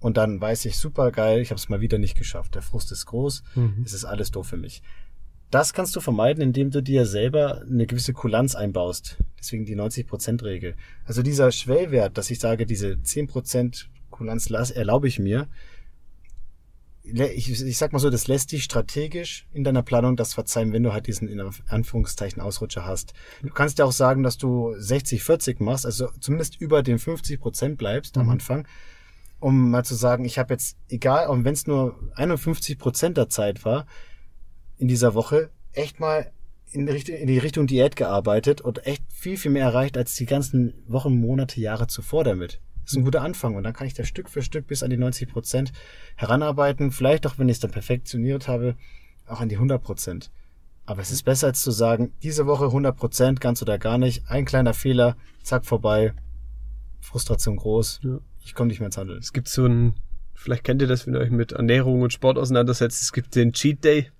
und 0.00 0.16
dann 0.16 0.40
weiß 0.40 0.64
ich, 0.64 0.78
super 0.78 1.12
geil, 1.12 1.40
ich 1.40 1.50
habe 1.50 1.60
es 1.60 1.68
mal 1.68 1.80
wieder 1.80 1.98
nicht 1.98 2.16
geschafft. 2.18 2.56
Der 2.56 2.62
Frust 2.62 2.90
ist 2.90 3.06
groß, 3.06 3.44
Mhm. 3.54 3.82
es 3.86 3.92
ist 3.92 4.04
alles 4.04 4.32
doof 4.32 4.48
für 4.48 4.56
mich. 4.56 4.82
Das 5.52 5.74
kannst 5.74 5.94
du 5.94 6.00
vermeiden, 6.00 6.42
indem 6.42 6.70
du 6.70 6.82
dir 6.82 7.04
selber 7.04 7.60
eine 7.60 7.86
gewisse 7.86 8.14
Kulanz 8.14 8.54
einbaust. 8.54 9.18
Deswegen 9.38 9.66
die 9.66 9.76
90%-Regel. 9.76 10.76
Also 11.04 11.22
dieser 11.22 11.52
Schwellwert, 11.52 12.16
dass 12.16 12.30
ich 12.30 12.40
sage, 12.40 12.64
diese 12.64 12.94
10% 12.94 13.84
Kulanz 14.10 14.48
erlaube 14.70 15.08
ich 15.08 15.18
mir. 15.18 15.48
Ich, 17.04 17.50
ich 17.50 17.76
sag 17.76 17.92
mal 17.92 17.98
so, 17.98 18.08
das 18.08 18.28
lässt 18.28 18.52
dich 18.52 18.64
strategisch 18.64 19.46
in 19.52 19.62
deiner 19.62 19.82
Planung 19.82 20.16
das 20.16 20.32
verzeihen, 20.32 20.72
wenn 20.72 20.84
du 20.84 20.94
halt 20.94 21.06
diesen 21.06 21.28
in 21.28 21.42
Anführungszeichen 21.68 22.40
Ausrutscher 22.40 22.86
hast. 22.86 23.12
Du 23.42 23.50
kannst 23.50 23.78
ja 23.78 23.84
auch 23.84 23.92
sagen, 23.92 24.22
dass 24.22 24.38
du 24.38 24.70
60-40 24.70 25.62
machst, 25.62 25.84
also 25.84 26.08
zumindest 26.18 26.58
über 26.62 26.82
den 26.82 26.98
50% 26.98 27.76
bleibst 27.76 28.16
am 28.16 28.26
Mhm. 28.26 28.32
Anfang 28.32 28.68
um 29.40 29.72
mal 29.72 29.84
zu 29.84 29.96
sagen, 29.96 30.24
ich 30.24 30.38
habe 30.38 30.54
jetzt, 30.54 30.76
egal, 30.88 31.26
und 31.26 31.44
wenn 31.44 31.54
es 31.54 31.66
nur 31.66 31.98
51 32.14 32.78
Prozent 32.78 33.16
der 33.16 33.28
Zeit 33.28 33.64
war, 33.64 33.86
in 34.82 34.88
dieser 34.88 35.14
Woche, 35.14 35.50
echt 35.70 36.00
mal 36.00 36.32
in 36.72 36.86
die, 36.86 36.92
Richtung, 36.92 37.14
in 37.14 37.28
die 37.28 37.38
Richtung 37.38 37.68
Diät 37.68 37.94
gearbeitet 37.94 38.60
und 38.60 38.84
echt 38.84 39.04
viel, 39.12 39.36
viel 39.36 39.52
mehr 39.52 39.62
erreicht 39.62 39.96
als 39.96 40.16
die 40.16 40.26
ganzen 40.26 40.74
Wochen, 40.88 41.20
Monate, 41.20 41.60
Jahre 41.60 41.86
zuvor 41.86 42.24
damit. 42.24 42.60
Das 42.82 42.90
ist 42.92 42.98
ein 42.98 43.04
guter 43.04 43.22
Anfang 43.22 43.54
und 43.54 43.62
dann 43.62 43.74
kann 43.74 43.86
ich 43.86 43.94
da 43.94 44.02
Stück 44.02 44.28
für 44.28 44.42
Stück 44.42 44.66
bis 44.66 44.82
an 44.82 44.90
die 44.90 44.96
90 44.96 45.28
Prozent 45.28 45.72
heranarbeiten. 46.16 46.90
Vielleicht 46.90 47.28
auch, 47.28 47.38
wenn 47.38 47.48
ich 47.48 47.58
es 47.58 47.60
dann 47.60 47.70
perfektioniert 47.70 48.48
habe, 48.48 48.74
auch 49.28 49.40
an 49.40 49.48
die 49.48 49.54
100 49.54 49.80
Prozent. 49.80 50.32
Aber 50.84 51.00
es 51.00 51.12
ist 51.12 51.22
besser 51.22 51.46
als 51.46 51.60
zu 51.60 51.70
sagen, 51.70 52.12
diese 52.24 52.46
Woche 52.46 52.64
100 52.64 52.96
Prozent, 52.96 53.40
ganz 53.40 53.62
oder 53.62 53.78
gar 53.78 53.98
nicht. 53.98 54.24
Ein 54.26 54.46
kleiner 54.46 54.74
Fehler, 54.74 55.16
zack, 55.44 55.64
vorbei. 55.64 56.12
Frustration 57.00 57.54
groß. 57.54 58.00
Ja. 58.02 58.18
Ich 58.44 58.56
komme 58.56 58.66
nicht 58.66 58.80
mehr 58.80 58.86
ins 58.86 58.96
Handeln. 58.96 59.20
Es 59.20 59.32
gibt 59.32 59.46
so 59.46 59.64
ein, 59.64 59.94
vielleicht 60.34 60.64
kennt 60.64 60.82
ihr 60.82 60.88
das, 60.88 61.06
wenn 61.06 61.14
ihr 61.14 61.20
euch 61.20 61.30
mit 61.30 61.52
Ernährung 61.52 62.02
und 62.02 62.12
Sport 62.12 62.36
auseinandersetzt. 62.36 63.00
Es 63.00 63.12
gibt 63.12 63.36
den 63.36 63.52
Cheat 63.52 63.84
Day. 63.84 64.10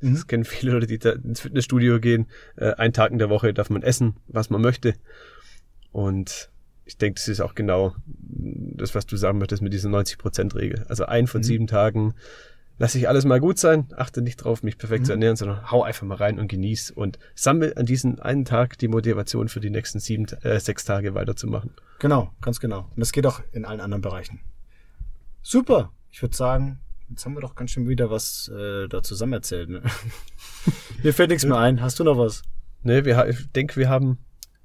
Das 0.00 0.10
Mhm. 0.10 0.26
kennen 0.26 0.44
viele 0.44 0.72
Leute, 0.72 0.86
die 0.86 0.98
da 0.98 1.12
ins 1.12 1.40
Fitnessstudio 1.40 2.00
gehen. 2.00 2.26
Äh, 2.56 2.72
einen 2.74 2.92
Tag 2.92 3.10
in 3.12 3.18
der 3.18 3.30
Woche 3.30 3.52
darf 3.54 3.70
man 3.70 3.82
essen, 3.82 4.16
was 4.28 4.50
man 4.50 4.60
möchte. 4.60 4.94
Und 5.92 6.50
ich 6.84 6.98
denke, 6.98 7.18
das 7.18 7.28
ist 7.28 7.40
auch 7.40 7.54
genau 7.54 7.96
das, 8.06 8.94
was 8.94 9.06
du 9.06 9.16
sagen 9.16 9.38
möchtest 9.38 9.62
mit 9.62 9.72
dieser 9.72 9.88
90%-Regel. 9.88 10.84
Also 10.88 11.06
ein 11.06 11.26
von 11.26 11.40
Mhm. 11.40 11.44
sieben 11.44 11.66
Tagen 11.66 12.14
lasse 12.78 12.98
ich 12.98 13.08
alles 13.08 13.24
mal 13.24 13.40
gut 13.40 13.58
sein, 13.58 13.86
achte 13.96 14.20
nicht 14.20 14.36
drauf, 14.36 14.62
mich 14.62 14.76
perfekt 14.76 15.06
zu 15.06 15.12
Mhm. 15.12 15.16
ernähren, 15.16 15.36
sondern 15.36 15.70
hau 15.70 15.82
einfach 15.82 16.06
mal 16.06 16.16
rein 16.16 16.38
und 16.38 16.48
genieß 16.48 16.90
und 16.90 17.18
sammel 17.34 17.72
an 17.76 17.86
diesem 17.86 18.20
einen 18.20 18.44
Tag 18.44 18.76
die 18.78 18.88
Motivation 18.88 19.48
für 19.48 19.60
die 19.60 19.70
nächsten 19.70 19.98
sieben, 19.98 20.26
äh, 20.42 20.60
sechs 20.60 20.84
Tage 20.84 21.14
weiterzumachen. 21.14 21.70
Genau, 22.00 22.30
ganz 22.42 22.60
genau. 22.60 22.80
Und 22.80 22.98
das 23.00 23.12
geht 23.12 23.24
auch 23.26 23.40
in 23.52 23.64
allen 23.64 23.80
anderen 23.80 24.02
Bereichen. 24.02 24.40
Super. 25.42 25.90
Ich 26.10 26.20
würde 26.22 26.36
sagen, 26.36 26.78
Jetzt 27.08 27.24
haben 27.24 27.34
wir 27.34 27.40
doch 27.40 27.54
ganz 27.54 27.70
schön 27.70 27.88
wieder 27.88 28.10
was 28.10 28.48
äh, 28.48 28.88
da 28.88 29.02
zusammen 29.02 29.34
erzählt. 29.34 29.68
Ne? 29.68 29.82
Mir 31.02 31.14
fällt 31.14 31.30
nichts 31.30 31.44
mehr 31.44 31.58
ein. 31.58 31.80
Hast 31.80 32.00
du 32.00 32.04
noch 32.04 32.18
was? 32.18 32.42
Nee, 32.82 33.04
wir, 33.04 33.26
ich 33.28 33.50
denke, 33.52 33.76
wir 33.76 33.88
haben 33.88 34.18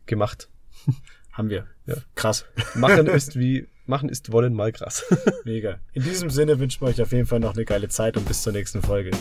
gemacht. 0.05 0.49
haben 1.31 1.49
wir. 1.49 1.67
Ja. 1.85 1.95
Krass. 2.15 2.45
Machen 2.75 3.07
ist 3.07 3.37
wie 3.39 3.67
machen 3.85 4.09
ist 4.09 4.31
wollen 4.31 4.53
mal 4.53 4.71
krass. 4.71 5.03
Mega. 5.43 5.79
In 5.93 6.03
diesem 6.03 6.29
Sinne 6.29 6.59
wünschen 6.59 6.81
wir 6.81 6.87
euch 6.87 7.01
auf 7.01 7.11
jeden 7.11 7.25
Fall 7.25 7.39
noch 7.39 7.55
eine 7.55 7.65
geile 7.65 7.89
Zeit 7.89 8.15
und 8.15 8.27
bis 8.27 8.41
zur 8.41 8.53
nächsten 8.53 8.81
Folge. 8.81 9.11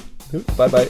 Bye 0.56 0.68
bye. 0.68 0.88